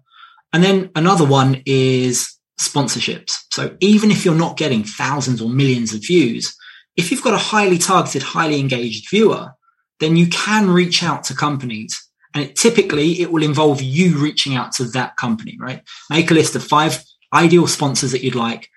And 0.52 0.62
then 0.62 0.90
another 0.94 1.24
one 1.24 1.62
is 1.64 2.36
sponsorships. 2.60 3.38
So 3.52 3.76
even 3.80 4.10
if 4.10 4.24
you're 4.24 4.34
not 4.34 4.56
getting 4.56 4.84
thousands 4.84 5.40
or 5.40 5.48
millions 5.48 5.94
of 5.94 6.00
views, 6.00 6.54
if 6.96 7.10
you've 7.10 7.22
got 7.22 7.34
a 7.34 7.38
highly 7.38 7.78
targeted, 7.78 8.22
highly 8.22 8.60
engaged 8.60 9.08
viewer, 9.10 9.52
then 10.00 10.16
you 10.16 10.26
can 10.28 10.68
reach 10.68 11.02
out 11.02 11.24
to 11.24 11.34
companies. 11.34 11.98
And 12.34 12.44
it, 12.44 12.56
typically 12.56 13.20
it 13.20 13.30
will 13.30 13.42
involve 13.42 13.80
you 13.80 14.18
reaching 14.18 14.54
out 14.54 14.72
to 14.72 14.84
that 14.84 15.16
company, 15.16 15.56
right? 15.58 15.82
Make 16.10 16.30
a 16.30 16.34
list 16.34 16.54
of 16.54 16.64
five 16.64 17.02
ideal 17.32 17.66
sponsors 17.66 18.12
that 18.12 18.22
you'd 18.22 18.34
like, 18.34 18.68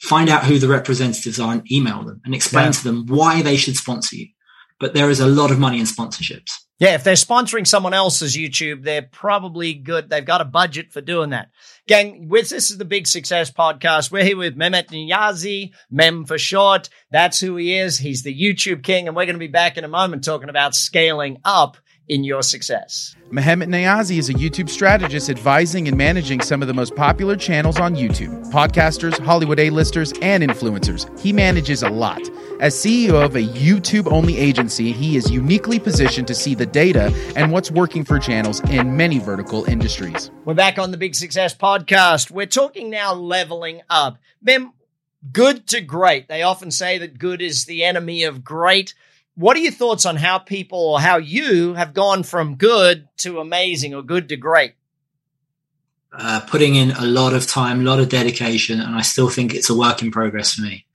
find 0.00 0.28
out 0.28 0.44
who 0.44 0.58
the 0.58 0.68
representatives 0.68 1.40
are 1.40 1.52
and 1.52 1.72
email 1.72 2.04
them 2.04 2.20
and 2.24 2.34
explain 2.34 2.66
yeah. 2.66 2.72
to 2.72 2.84
them 2.84 3.06
why 3.06 3.42
they 3.42 3.56
should 3.56 3.76
sponsor 3.76 4.16
you. 4.16 4.28
But 4.84 4.92
there 4.92 5.08
is 5.08 5.20
a 5.20 5.26
lot 5.26 5.50
of 5.50 5.58
money 5.58 5.80
in 5.80 5.86
sponsorships. 5.86 6.50
Yeah, 6.78 6.94
if 6.94 7.04
they're 7.04 7.14
sponsoring 7.14 7.66
someone 7.66 7.94
else's 7.94 8.36
YouTube, 8.36 8.84
they're 8.84 9.00
probably 9.00 9.72
good. 9.72 10.10
They've 10.10 10.22
got 10.22 10.42
a 10.42 10.44
budget 10.44 10.92
for 10.92 11.00
doing 11.00 11.30
that. 11.30 11.48
Gang, 11.88 12.28
with 12.28 12.50
this 12.50 12.70
is 12.70 12.76
the 12.76 12.84
Big 12.84 13.06
Success 13.06 13.50
Podcast. 13.50 14.12
We're 14.12 14.24
here 14.24 14.36
with 14.36 14.58
Mehmet 14.58 14.88
Niyazi, 14.88 15.70
Mem 15.90 16.26
for 16.26 16.36
short. 16.36 16.90
That's 17.10 17.40
who 17.40 17.56
he 17.56 17.78
is. 17.78 17.96
He's 17.96 18.24
the 18.24 18.38
YouTube 18.38 18.82
king, 18.82 19.08
and 19.08 19.16
we're 19.16 19.24
going 19.24 19.36
to 19.36 19.38
be 19.38 19.46
back 19.46 19.78
in 19.78 19.84
a 19.84 19.88
moment 19.88 20.22
talking 20.22 20.50
about 20.50 20.74
scaling 20.74 21.38
up 21.46 21.78
in 22.08 22.24
your 22.24 22.42
success. 22.42 23.16
Mehmet 23.30 23.68
Niyazi 23.68 24.18
is 24.18 24.28
a 24.28 24.34
YouTube 24.34 24.68
strategist 24.68 25.30
advising 25.30 25.88
and 25.88 25.96
managing 25.96 26.40
some 26.40 26.62
of 26.62 26.68
the 26.68 26.74
most 26.74 26.94
popular 26.94 27.36
channels 27.36 27.80
on 27.80 27.96
YouTube 27.96 28.50
podcasters, 28.52 29.18
Hollywood 29.18 29.58
A-listers, 29.58 30.12
and 30.20 30.42
influencers. 30.42 31.18
He 31.18 31.32
manages 31.32 31.82
a 31.82 31.88
lot. 31.88 32.20
As 32.60 32.74
CEO 32.74 33.24
of 33.24 33.34
a 33.34 33.42
YouTube 33.42 34.10
only 34.12 34.36
agency, 34.36 34.92
he 34.92 35.16
is 35.16 35.30
uniquely 35.30 35.78
positioned 35.78 36.28
to 36.28 36.34
see 36.34 36.54
the 36.54 36.66
data 36.66 37.12
and 37.34 37.50
what's 37.50 37.70
working 37.70 38.04
for 38.04 38.18
channels 38.18 38.60
in 38.70 38.96
many 38.96 39.18
vertical 39.18 39.64
industries. 39.64 40.30
We're 40.44 40.54
back 40.54 40.78
on 40.78 40.90
the 40.90 40.96
Big 40.96 41.14
Success 41.14 41.54
Podcast. 41.54 42.30
We're 42.30 42.46
talking 42.46 42.90
now 42.90 43.14
leveling 43.14 43.80
up. 43.90 44.18
Mem, 44.42 44.72
good 45.32 45.66
to 45.68 45.80
great. 45.80 46.28
They 46.28 46.42
often 46.42 46.70
say 46.70 46.98
that 46.98 47.18
good 47.18 47.42
is 47.42 47.64
the 47.64 47.82
enemy 47.82 48.24
of 48.24 48.44
great. 48.44 48.94
What 49.36 49.56
are 49.56 49.60
your 49.60 49.72
thoughts 49.72 50.06
on 50.06 50.16
how 50.16 50.38
people 50.38 50.78
or 50.78 51.00
how 51.00 51.16
you 51.16 51.74
have 51.74 51.92
gone 51.92 52.22
from 52.22 52.56
good 52.56 53.08
to 53.18 53.40
amazing 53.40 53.94
or 53.94 54.02
good 54.02 54.28
to 54.28 54.36
great? 54.36 54.74
Uh, 56.12 56.40
putting 56.46 56.76
in 56.76 56.92
a 56.92 57.04
lot 57.04 57.34
of 57.34 57.46
time, 57.46 57.80
a 57.80 57.90
lot 57.90 57.98
of 57.98 58.08
dedication, 58.08 58.80
and 58.80 58.94
I 58.94 59.02
still 59.02 59.28
think 59.28 59.52
it's 59.52 59.68
a 59.68 59.76
work 59.76 60.00
in 60.02 60.12
progress 60.12 60.54
for 60.54 60.62
me. 60.62 60.86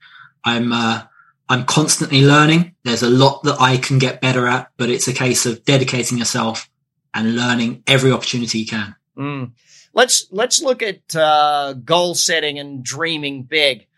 I'm 0.44 0.72
uh, 0.72 1.02
I'm 1.50 1.66
constantly 1.66 2.24
learning. 2.24 2.74
There's 2.84 3.02
a 3.02 3.10
lot 3.10 3.42
that 3.42 3.60
I 3.60 3.76
can 3.76 3.98
get 3.98 4.22
better 4.22 4.46
at, 4.46 4.70
but 4.78 4.88
it's 4.88 5.08
a 5.08 5.12
case 5.12 5.44
of 5.44 5.64
dedicating 5.64 6.16
yourself 6.16 6.70
and 7.12 7.36
learning 7.36 7.82
every 7.86 8.12
opportunity 8.12 8.60
you 8.60 8.66
can. 8.66 8.94
Mm. 9.18 9.52
Let's 9.92 10.26
let's 10.30 10.62
look 10.62 10.82
at 10.82 11.14
uh, 11.14 11.74
goal 11.74 12.14
setting 12.14 12.58
and 12.58 12.82
dreaming 12.82 13.42
big. 13.42 13.88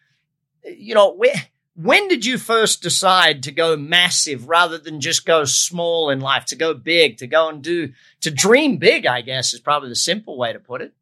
You 0.64 0.94
know, 0.94 1.14
we 1.16 1.32
when 1.74 2.08
did 2.08 2.26
you 2.26 2.36
first 2.36 2.82
decide 2.82 3.42
to 3.44 3.52
go 3.52 3.76
massive 3.76 4.48
rather 4.48 4.76
than 4.76 5.00
just 5.00 5.24
go 5.24 5.44
small 5.44 6.10
in 6.10 6.20
life, 6.20 6.44
to 6.46 6.56
go 6.56 6.74
big, 6.74 7.16
to 7.18 7.26
go 7.26 7.48
and 7.48 7.62
do, 7.62 7.92
to 8.20 8.30
dream 8.30 8.76
big, 8.76 9.06
I 9.06 9.22
guess 9.22 9.54
is 9.54 9.60
probably 9.60 9.88
the 9.88 9.96
simple 9.96 10.36
way 10.36 10.52
to 10.52 10.58
put 10.58 10.82
it. 10.82 10.92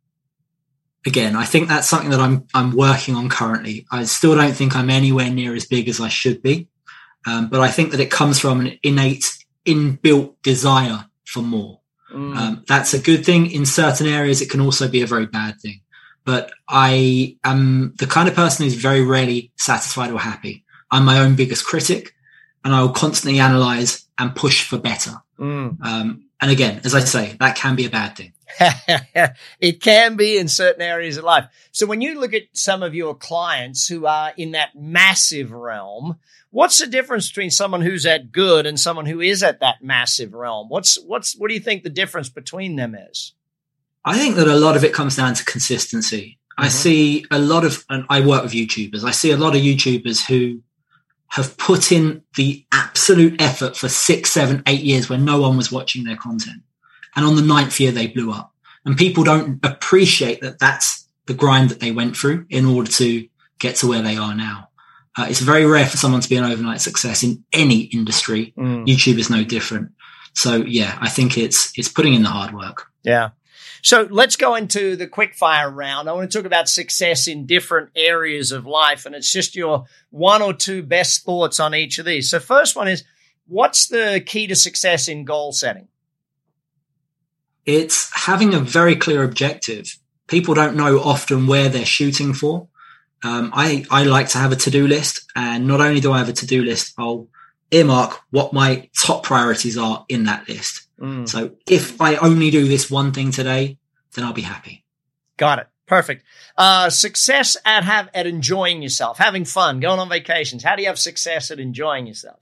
Again, 1.07 1.35
I 1.35 1.45
think 1.45 1.69
that's 1.69 1.89
something 1.89 2.11
that 2.11 2.21
I'm, 2.21 2.47
I'm 2.55 2.77
working 2.77 3.17
on 3.17 3.29
currently. 3.29 3.87
I 3.91 4.05
still 4.05 4.37
don't 4.37 4.53
think 4.53 4.77
I'm 4.77 4.91
anywhere 4.91 5.31
near 5.31 5.55
as 5.55 5.67
big 5.67 5.89
as 5.89 6.01
I 6.01 6.09
should 6.09 6.43
be. 6.43 6.69
Um, 7.27 7.49
but 7.49 7.61
I 7.61 7.69
think 7.69 7.91
that 7.91 8.01
it 8.01 8.11
comes 8.11 8.39
from 8.39 8.61
an 8.61 8.79
innate, 8.83 9.45
inbuilt 9.67 10.35
desire 10.43 11.07
for 11.25 11.41
more. 11.41 11.81
Mm. 12.13 12.37
Um, 12.37 12.65
that's 12.67 12.95
a 12.95 12.99
good 12.99 13.25
thing. 13.25 13.51
In 13.51 13.67
certain 13.67 14.07
areas, 14.07 14.41
it 14.41 14.51
can 14.51 14.61
also 14.61 14.89
be 14.89 15.03
a 15.03 15.07
very 15.07 15.27
bad 15.27 15.61
thing. 15.61 15.81
But 16.25 16.53
I 16.69 17.37
am 17.45 17.95
the 17.99 18.07
kind 18.07 18.29
of 18.29 18.35
person 18.35 18.65
who's 18.65 18.75
very 18.75 19.03
rarely 19.03 19.53
satisfied 19.57 20.11
or 20.11 20.19
happy. 20.19 20.65
I'm 20.91 21.05
my 21.05 21.19
own 21.21 21.37
biggest 21.37 21.65
critic 21.65 22.15
and 22.65 22.75
I 22.75 22.83
will 22.83 22.91
constantly 22.91 23.41
analyze 23.41 24.07
and 24.19 24.35
push 24.35 24.65
for 24.65 24.79
better. 24.79 25.13
Mm. 25.39 25.83
Um, 25.85 26.25
and 26.41 26.51
again, 26.51 26.81
as 26.85 26.95
I 26.95 27.01
say, 27.01 27.37
that 27.41 27.57
can 27.57 27.77
be 27.77 27.87
a 27.87 27.91
bad 27.91 28.17
thing. 28.17 28.33
it 29.61 29.81
can 29.81 30.17
be 30.17 30.37
in 30.37 30.49
certain 30.49 30.83
areas 30.83 31.17
of 31.17 31.25
life. 31.25 31.47
So 31.73 31.87
when 31.87 32.01
you 32.01 32.19
look 32.19 32.35
at 32.35 32.43
some 32.53 32.83
of 32.83 32.95
your 32.95 33.15
clients 33.15 33.87
who 33.87 34.07
are 34.07 34.33
in 34.37 34.53
that 34.53 34.71
massive 34.75 35.53
realm, 35.53 36.19
what's 36.51 36.79
the 36.79 36.87
difference 36.87 37.29
between 37.29 37.51
someone 37.51 37.83
who's 37.83 38.07
at 38.07 38.33
good 38.33 38.67
and 38.67 38.79
someone 38.79 39.07
who 39.07 39.21
is 39.21 39.43
at 39.43 39.61
that 39.61 39.83
massive 39.83 40.35
realm? 40.35 40.69
What's 40.69 40.99
what's 41.01 41.37
what 41.37 41.49
do 41.49 41.55
you 41.55 41.61
think 41.61 41.83
the 41.83 41.91
difference 41.91 42.29
between 42.29 42.77
them 42.77 42.95
is? 42.95 43.35
I 44.05 44.19
think 44.19 44.37
that 44.37 44.49
a 44.49 44.57
lot 44.57 44.77
of 44.77 44.85
it 44.85 44.93
comes 44.93 45.17
down 45.17 45.35
to 45.35 45.45
consistency. 45.45 46.39
Mm-hmm. 46.53 46.65
I 46.65 46.69
see 46.69 47.27
a 47.31 47.39
lot 47.39 47.65
of, 47.65 47.85
and 47.91 48.05
I 48.09 48.21
work 48.21 48.43
with 48.43 48.53
YouTubers. 48.53 49.05
I 49.05 49.11
see 49.11 49.31
a 49.31 49.37
lot 49.37 49.55
of 49.55 49.63
YouTubers 49.63 50.27
who 50.27 50.63
have 51.29 51.57
put 51.57 51.93
in 51.93 52.23
the 52.37 52.65
absolute 52.73 53.41
effort 53.41 53.77
for 53.77 53.89
six, 53.89 54.31
seven, 54.31 54.63
eight 54.67 54.83
years 54.83 55.09
when 55.09 55.25
no 55.25 55.41
one 55.41 55.57
was 55.57 55.71
watching 55.71 56.05
their 56.05 56.17
content. 56.17 56.63
And 57.15 57.25
on 57.25 57.37
the 57.37 57.43
ninth 57.43 57.79
year, 57.79 57.93
they 57.93 58.09
blew 58.09 58.33
up. 58.33 58.53
And 58.85 58.97
people 58.97 59.25
don't 59.25 59.65
appreciate 59.65 60.41
that 60.41 60.59
that's 60.59 61.07
the 61.27 61.35
grind 61.35 61.71
that 61.71 61.81
they 61.81 61.93
went 61.93 62.17
through 62.17 62.47
in 62.51 62.65
order 62.65 62.91
to 62.93 63.29
get 63.59 63.77
to 63.77 63.87
where 63.87 64.03
they 64.03 64.17
are 64.17 64.35
now. 64.35 64.69
Uh, 65.17 65.27
it's 65.29 65.41
very 65.41 65.67
rare 65.67 65.87
for 65.87 65.97
someone 65.97 66.21
to 66.21 66.29
be 66.29 66.37
an 66.37 66.45
overnight 66.45 66.81
success 66.81 67.23
in 67.23 67.45
any 67.53 67.83
industry. 67.83 68.53
Mm. 68.57 68.87
YouTube 68.87 69.19
is 69.19 69.29
no 69.29 69.45
different. 69.45 69.93
So 70.35 70.57
yeah, 70.57 70.97
I 71.01 71.09
think 71.09 71.37
it's 71.37 71.77
it's 71.79 71.89
putting 71.89 72.15
in 72.15 72.23
the 72.23 72.29
hard 72.29 72.55
work. 72.55 72.87
Yeah. 73.03 73.31
So 73.83 74.07
let's 74.11 74.37
go 74.37 74.55
into 74.55 74.97
the 74.97 75.07
quick 75.07 75.35
fire 75.35 75.71
round. 75.71 76.09
I 76.09 76.13
want 76.13 76.31
to 76.31 76.39
talk 76.39 76.47
about 76.47 76.69
success 76.69 77.27
in 77.27 77.47
different 77.47 77.91
areas 77.97 78.53
of 78.53 78.67
life, 78.67 79.07
and 79.07 79.15
it's 79.15 79.33
just 79.33 79.57
your 79.57 79.85
one 80.11 80.43
or 80.43 80.53
two 80.53 80.83
best 80.83 81.25
thoughts 81.25 81.61
on 81.61 81.75
each 81.75 81.99
of 81.99 82.05
these. 82.05 82.31
So, 82.31 82.39
first 82.39 82.77
one 82.77 82.89
is 82.89 83.05
what's 83.47 83.89
the 83.89 84.23
key 84.25 84.47
to 84.47 84.55
success 84.55 85.09
in 85.09 85.25
goal 85.25 85.53
setting? 85.53 85.89
It's 87.67 88.11
having 88.15 88.55
a 88.55 88.61
very 88.61 88.97
clear 88.97 89.23
objective. 89.23 89.99
People 90.27 90.55
don't 90.55 90.77
know 90.77 91.01
often 91.01 91.47
where 91.47 91.69
they're 91.69 91.85
shooting 91.85 92.33
for. 92.35 92.69
Um, 93.23 93.51
I, 93.53 93.85
I 93.91 94.05
like 94.05 94.29
to 94.29 94.39
have 94.39 94.53
a 94.53 94.57
to 94.57 94.71
do 94.71 94.87
list, 94.87 95.31
and 95.37 95.67
not 95.67 95.81
only 95.81 96.01
do 96.01 96.13
I 96.13 96.19
have 96.19 96.29
a 96.29 96.33
to 96.33 96.47
do 96.47 96.63
list, 96.63 96.95
I'll 96.97 97.29
earmark 97.71 98.19
what 98.31 98.53
my 98.53 98.89
top 98.99 99.23
priorities 99.25 99.77
are 99.77 100.05
in 100.09 100.25
that 100.25 100.49
list. 100.49 100.87
Mm. 101.01 101.29
So 101.29 101.53
if 101.67 102.01
I 102.01 102.17
only 102.17 102.51
do 102.51 102.69
this 102.69 102.91
one 102.91 103.13
thing 103.13 103.31
today, 103.31 103.79
then 104.15 104.25
I'll 104.25 104.33
be 104.33 104.43
happy. 104.43 104.85
Got 105.37 105.61
it. 105.61 105.67
Perfect. 105.87 106.25
Uh, 106.57 106.89
success 106.89 107.57
at 107.65 107.83
have 107.83 108.09
at 108.15 108.27
enjoying 108.27 108.81
yourself, 108.81 109.19
having 109.19 109.45
fun, 109.45 109.81
going 109.81 109.99
on 109.99 110.09
vacations. 110.09 110.63
How 110.63 110.77
do 110.77 110.83
you 110.83 110.89
have 110.89 111.01
success 111.01 111.51
at 111.51 111.59
enjoying 111.59 112.07
yourself? 112.07 112.39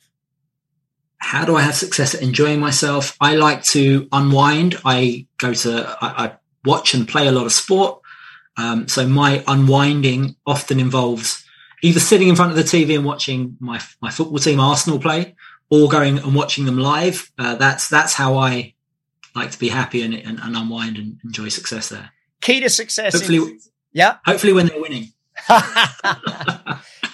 How 1.17 1.47
do 1.47 1.57
I 1.57 1.63
have 1.63 1.75
success 1.75 2.15
at 2.15 2.21
enjoying 2.21 2.61
myself? 2.61 3.17
I 3.21 3.37
like 3.37 3.63
to 3.65 4.07
unwind. 4.13 4.77
I 4.85 5.27
go 5.39 5.55
to 5.55 5.97
I, 6.03 6.27
I 6.27 6.33
watch 6.65 6.93
and 6.93 7.09
play 7.09 7.27
a 7.27 7.33
lot 7.33 7.47
of 7.47 7.53
sport. 7.53 8.03
Um, 8.59 8.87
so 8.87 9.07
my 9.07 9.43
unwinding 9.47 10.37
often 10.45 10.79
involves 10.79 11.43
either 11.83 12.01
sitting 12.01 12.29
in 12.29 12.37
front 12.37 12.51
of 12.51 12.57
the 12.57 12.65
TV 12.65 12.97
and 12.97 13.05
watching 13.05 13.57
my 13.61 13.81
my 14.03 14.11
football 14.11 14.39
team 14.39 14.61
Arsenal 14.61 14.99
play, 14.99 15.37
or 15.71 15.89
going 15.89 16.19
and 16.19 16.35
watching 16.35 16.65
them 16.65 16.79
live. 16.79 17.31
Uh, 17.39 17.55
that's 17.57 17.89
that's 17.89 18.15
how 18.15 18.37
I 18.37 18.75
like 19.35 19.51
to 19.53 19.59
be 19.59 19.69
happy 19.69 20.03
and, 20.03 20.15
and, 20.15 20.39
and, 20.41 20.57
unwind 20.57 20.97
and 20.97 21.19
enjoy 21.25 21.49
success 21.49 21.91
there. 21.91 22.11
Key 22.41 22.61
to 22.61 22.71
success. 22.71 23.13
Hopefully, 23.15 23.59
yeah. 23.93 24.17
Hopefully, 24.25 24.53
when 24.53 24.67
they're 24.67 24.81
winning. 24.81 25.13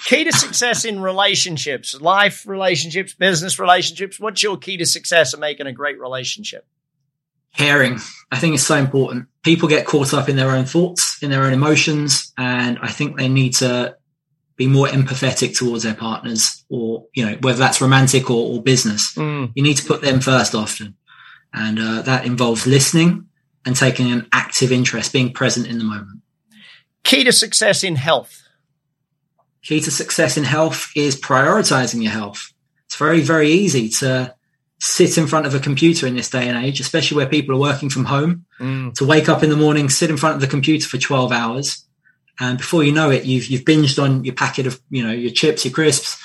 key 0.07 0.25
to 0.25 0.33
success 0.33 0.85
in 0.85 1.01
relationships, 1.01 2.01
life 2.01 2.47
relationships, 2.47 3.15
business 3.15 3.59
relationships. 3.59 4.19
What's 4.19 4.43
your 4.43 4.57
key 4.57 4.77
to 4.79 4.87
success 4.87 5.35
in 5.35 5.41
making 5.41 5.67
a 5.67 5.73
great 5.73 6.01
relationship? 6.01 6.67
Caring. 7.57 7.99
I 8.33 8.39
think 8.39 8.55
it's 8.55 8.67
so 8.67 8.77
important. 8.77 9.27
People 9.43 9.69
get 9.69 9.87
caught 9.87 10.15
up 10.15 10.29
in 10.29 10.37
their 10.37 10.51
own 10.51 10.65
thoughts, 10.65 11.23
in 11.23 11.31
their 11.31 11.45
own 11.45 11.53
emotions, 11.53 12.33
and 12.37 12.79
I 12.81 12.89
think 12.89 13.17
they 13.17 13.29
need 13.29 13.55
to 13.57 13.97
be 14.57 14.67
more 14.67 14.87
empathetic 14.87 15.57
towards 15.57 15.83
their 15.83 15.95
partners 15.95 16.65
or, 16.69 17.07
you 17.15 17.27
know, 17.27 17.37
whether 17.41 17.59
that's 17.59 17.81
romantic 17.81 18.31
or, 18.31 18.55
or 18.55 18.63
business. 18.63 19.15
Mm. 19.15 19.53
You 19.55 19.63
need 19.63 19.77
to 19.79 19.85
put 19.85 20.03
them 20.03 20.21
first 20.21 20.55
often. 20.55 20.97
And 21.53 21.79
uh, 21.79 22.03
that 22.03 22.25
involves 22.25 22.67
listening 22.67 23.29
and 23.65 23.75
taking 23.75 24.13
an 24.13 24.29
active 24.33 24.71
interest, 24.71 25.13
being 25.13 25.33
present 25.33 25.67
in 25.67 25.79
the 25.79 25.85
moment. 25.85 26.21
Key 27.03 27.25
to 27.25 27.33
success 27.33 27.83
in 27.83 27.97
health. 27.97 28.43
Key 29.63 29.81
to 29.81 29.91
success 29.91 30.37
in 30.37 30.45
health 30.45 30.91
is 30.95 31.21
prioritizing 31.21 32.03
your 32.03 32.13
health. 32.13 32.53
It's 32.87 32.97
very, 32.97 33.21
very 33.21 33.51
easy 33.51 33.89
to 34.01 34.35
sit 34.81 35.17
in 35.17 35.27
front 35.27 35.47
of 35.47 35.55
a 35.55 35.61
computer 35.61 36.07
in 36.07 36.17
this 36.17 36.29
day 36.29 36.49
and 36.49 36.63
age, 36.63 36.81
especially 36.81 37.17
where 37.17 37.27
people 37.27 37.55
are 37.55 37.61
working 37.61 37.89
from 37.89 38.05
home, 38.05 38.45
mm. 38.61 38.93
to 38.95 39.07
wake 39.07 39.29
up 39.29 39.43
in 39.43 39.51
the 39.51 39.57
morning, 39.57 39.89
sit 39.89 40.11
in 40.11 40.17
front 40.17 40.35
of 40.35 40.41
the 40.41 40.47
computer 40.47 40.87
for 40.87 40.99
12 40.99 41.33
hours, 41.33 41.84
and 42.41 42.59
before 42.59 42.83
you 42.83 42.93
know 42.93 43.11
it, 43.11 43.25
you've 43.25 43.47
you've 43.47 43.63
binged 43.63 44.03
on 44.03 44.25
your 44.25 44.35
packet 44.35 44.67
of 44.67 44.81
you 44.91 45.07
know 45.07 45.13
your 45.13 45.31
chips, 45.31 45.65
your 45.65 45.73
crisps. 45.73 46.21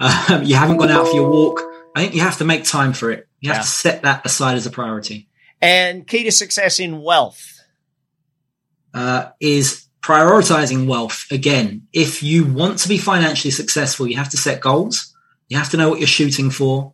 Um, 0.00 0.42
you 0.42 0.56
haven't 0.56 0.78
gone 0.78 0.90
out 0.90 1.06
for 1.06 1.14
your 1.14 1.30
walk. 1.30 1.62
I 1.94 2.00
think 2.00 2.14
you 2.14 2.20
have 2.22 2.38
to 2.38 2.44
make 2.44 2.64
time 2.64 2.92
for 2.92 3.12
it. 3.12 3.28
You 3.40 3.50
have 3.50 3.58
yeah. 3.58 3.62
to 3.62 3.68
set 3.68 4.02
that 4.02 4.26
aside 4.26 4.56
as 4.56 4.66
a 4.66 4.70
priority. 4.70 5.28
And 5.62 6.06
key 6.06 6.24
to 6.24 6.32
success 6.32 6.80
in 6.80 7.00
wealth 7.00 7.60
uh, 8.92 9.30
is 9.40 9.86
prioritizing 10.02 10.86
wealth. 10.86 11.26
Again, 11.30 11.86
if 11.92 12.22
you 12.22 12.44
want 12.44 12.78
to 12.80 12.88
be 12.88 12.98
financially 12.98 13.50
successful, 13.50 14.06
you 14.06 14.16
have 14.16 14.30
to 14.30 14.36
set 14.36 14.60
goals. 14.60 15.14
You 15.48 15.58
have 15.58 15.70
to 15.70 15.76
know 15.76 15.88
what 15.88 16.00
you're 16.00 16.06
shooting 16.06 16.50
for. 16.50 16.92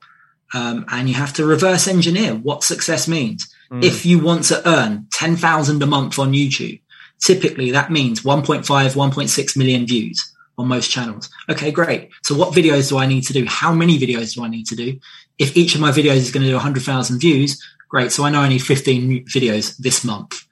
Um, 0.53 0.85
and 0.89 1.09
you 1.09 1.15
have 1.15 1.33
to 1.35 1.47
reverse 1.47 1.87
engineer 1.87 2.35
what 2.35 2.65
success 2.65 3.07
means. 3.07 3.53
Mm. 3.71 3.85
If 3.85 4.05
you 4.05 4.19
want 4.19 4.45
to 4.45 4.69
earn 4.69 5.07
10,000 5.13 5.83
a 5.83 5.87
month 5.87 6.19
on 6.19 6.33
YouTube, 6.33 6.81
Typically, 7.23 7.71
that 7.71 7.91
means 7.91 8.23
1.5, 8.23 8.65
1.6 8.65 9.57
million 9.57 9.87
views 9.87 10.33
on 10.59 10.69
most 10.69 10.91
channels. 10.91 11.31
Okay, 11.49 11.71
great. 11.71 12.11
So 12.23 12.35
what 12.35 12.55
videos 12.55 12.89
do 12.89 12.99
I 12.99 13.07
need 13.07 13.23
to 13.27 13.33
do? 13.33 13.45
How 13.47 13.73
many 13.73 13.99
videos 13.99 14.35
do 14.35 14.45
I 14.45 14.49
need 14.49 14.67
to 14.67 14.77
do? 14.77 14.99
If 15.39 15.57
each 15.57 15.75
of 15.75 15.81
my 15.81 15.91
videos 15.91 16.17
is 16.17 16.31
going 16.31 16.43
to 16.43 16.49
do 16.49 16.55
100,000 16.55 17.19
views, 17.19 17.63
great. 17.89 18.13
So 18.13 18.25
I 18.25 18.31
know 18.31 18.41
I 18.41 18.49
need 18.49 18.63
15 18.63 19.27
videos 19.27 19.77
this 19.77 20.05
month. 20.05 20.47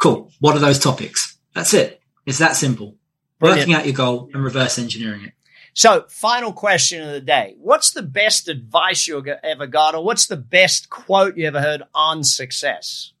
Cool. 0.00 0.30
What 0.40 0.56
are 0.56 0.60
those 0.60 0.78
topics? 0.78 1.36
That's 1.54 1.74
it. 1.74 2.00
It's 2.26 2.38
that 2.38 2.56
simple. 2.56 2.96
Brilliant. 3.38 3.60
Working 3.60 3.74
out 3.74 3.86
your 3.86 3.94
goal 3.94 4.30
and 4.32 4.42
reverse 4.42 4.78
engineering 4.78 5.24
it. 5.24 5.32
So, 5.76 6.04
final 6.08 6.52
question 6.52 7.02
of 7.02 7.12
the 7.12 7.20
day. 7.20 7.56
What's 7.58 7.90
the 7.90 8.02
best 8.02 8.46
advice 8.48 9.08
you 9.08 9.24
ever 9.42 9.66
got, 9.66 9.96
or 9.96 10.04
what's 10.04 10.26
the 10.26 10.36
best 10.36 10.88
quote 10.88 11.36
you 11.36 11.48
ever 11.48 11.60
heard 11.60 11.82
on 11.92 12.22
success? 12.22 13.13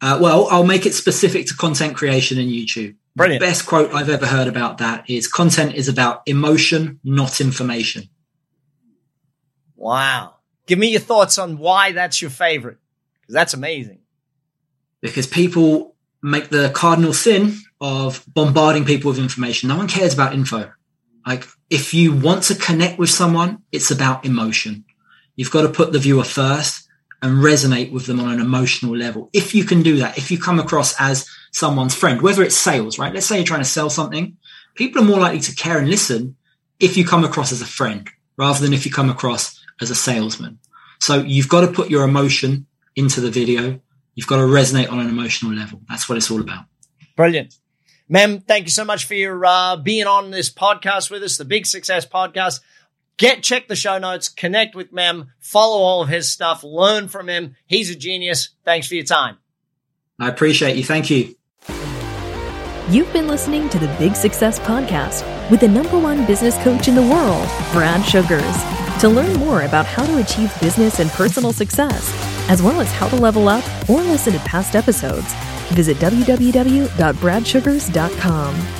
Uh, 0.00 0.18
well, 0.20 0.48
I'll 0.50 0.64
make 0.64 0.86
it 0.86 0.94
specific 0.94 1.46
to 1.48 1.56
content 1.56 1.94
creation 1.94 2.38
and 2.38 2.50
YouTube. 2.50 2.96
Brilliant. 3.16 3.40
The 3.40 3.46
best 3.46 3.66
quote 3.66 3.92
I've 3.92 4.08
ever 4.08 4.26
heard 4.26 4.48
about 4.48 4.78
that 4.78 5.08
is 5.10 5.28
content 5.28 5.74
is 5.74 5.88
about 5.88 6.22
emotion, 6.26 7.00
not 7.04 7.40
information. 7.40 8.08
Wow. 9.76 10.36
Give 10.66 10.78
me 10.78 10.88
your 10.88 11.00
thoughts 11.00 11.38
on 11.38 11.58
why 11.58 11.92
that's 11.92 12.22
your 12.22 12.30
favorite. 12.30 12.78
Because 13.20 13.34
that's 13.34 13.54
amazing. 13.54 13.98
Because 15.00 15.26
people 15.26 15.96
make 16.22 16.48
the 16.48 16.70
cardinal 16.70 17.12
sin 17.12 17.56
of 17.80 18.24
bombarding 18.26 18.84
people 18.84 19.10
with 19.10 19.18
information. 19.18 19.68
No 19.68 19.76
one 19.76 19.88
cares 19.88 20.14
about 20.14 20.34
info. 20.34 20.72
Like, 21.26 21.46
if 21.68 21.92
you 21.92 22.14
want 22.14 22.44
to 22.44 22.54
connect 22.54 22.98
with 22.98 23.10
someone, 23.10 23.62
it's 23.72 23.90
about 23.90 24.24
emotion. 24.24 24.84
You've 25.36 25.50
got 25.50 25.62
to 25.62 25.68
put 25.68 25.92
the 25.92 25.98
viewer 25.98 26.24
first 26.24 26.88
and 27.22 27.42
resonate 27.42 27.92
with 27.92 28.06
them 28.06 28.20
on 28.20 28.32
an 28.32 28.40
emotional 28.40 28.96
level. 28.96 29.30
If 29.32 29.54
you 29.54 29.64
can 29.64 29.82
do 29.82 29.98
that, 29.98 30.16
if 30.16 30.30
you 30.30 30.38
come 30.38 30.58
across 30.58 30.94
as 30.98 31.28
someone's 31.52 31.94
friend, 31.94 32.22
whether 32.22 32.42
it's 32.42 32.56
sales, 32.56 32.98
right? 32.98 33.12
Let's 33.12 33.26
say 33.26 33.36
you're 33.36 33.44
trying 33.44 33.60
to 33.60 33.66
sell 33.66 33.90
something, 33.90 34.36
people 34.74 35.02
are 35.02 35.06
more 35.06 35.20
likely 35.20 35.40
to 35.40 35.54
care 35.54 35.78
and 35.78 35.88
listen 35.88 36.36
if 36.78 36.96
you 36.96 37.04
come 37.04 37.24
across 37.24 37.52
as 37.52 37.60
a 37.60 37.66
friend 37.66 38.08
rather 38.36 38.60
than 38.60 38.72
if 38.72 38.86
you 38.86 38.92
come 38.92 39.10
across 39.10 39.60
as 39.80 39.90
a 39.90 39.94
salesman. 39.94 40.58
So 40.98 41.20
you've 41.20 41.48
got 41.48 41.62
to 41.62 41.72
put 41.72 41.90
your 41.90 42.04
emotion 42.04 42.66
into 42.96 43.20
the 43.20 43.30
video. 43.30 43.80
You've 44.14 44.26
got 44.26 44.36
to 44.36 44.42
resonate 44.42 44.90
on 44.90 45.00
an 45.00 45.08
emotional 45.08 45.52
level. 45.52 45.80
That's 45.88 46.08
what 46.08 46.16
it's 46.16 46.30
all 46.30 46.40
about. 46.40 46.64
Brilliant. 47.16 47.54
Mem, 48.08 48.40
thank 48.40 48.64
you 48.64 48.70
so 48.70 48.84
much 48.84 49.04
for 49.04 49.14
your 49.14 49.44
uh, 49.44 49.76
being 49.76 50.06
on 50.06 50.30
this 50.30 50.52
podcast 50.52 51.10
with 51.10 51.22
us, 51.22 51.36
the 51.36 51.44
Big 51.44 51.64
Success 51.64 52.04
Podcast. 52.04 52.60
Get 53.20 53.42
check 53.42 53.68
the 53.68 53.76
show 53.76 53.98
notes, 53.98 54.30
connect 54.30 54.74
with 54.74 54.92
Mem, 54.92 55.32
follow 55.38 55.82
all 55.82 56.02
of 56.02 56.08
his 56.08 56.30
stuff, 56.30 56.64
learn 56.64 57.06
from 57.06 57.28
him. 57.28 57.54
He's 57.66 57.90
a 57.90 57.94
genius. 57.94 58.48
Thanks 58.64 58.88
for 58.88 58.94
your 58.94 59.04
time. 59.04 59.36
I 60.18 60.28
appreciate 60.28 60.76
you. 60.76 60.84
Thank 60.84 61.10
you. 61.10 61.34
You've 62.88 63.12
been 63.12 63.28
listening 63.28 63.68
to 63.68 63.78
the 63.78 63.94
Big 63.98 64.16
Success 64.16 64.58
Podcast 64.58 65.22
with 65.50 65.60
the 65.60 65.68
number 65.68 65.98
one 65.98 66.26
business 66.26 66.56
coach 66.64 66.88
in 66.88 66.94
the 66.94 67.02
world, 67.02 67.46
Brad 67.72 68.04
Sugars. 68.04 69.00
To 69.02 69.08
learn 69.08 69.34
more 69.34 69.62
about 69.62 69.86
how 69.86 70.04
to 70.04 70.18
achieve 70.18 70.52
business 70.60 70.98
and 70.98 71.10
personal 71.10 71.52
success, 71.52 72.10
as 72.48 72.62
well 72.62 72.80
as 72.80 72.90
how 72.90 73.08
to 73.10 73.16
level 73.16 73.48
up 73.48 73.64
or 73.88 74.02
listen 74.02 74.32
to 74.32 74.40
past 74.40 74.74
episodes, 74.74 75.32
Visit 75.70 75.96
www.bradsugars.com. 75.98 78.79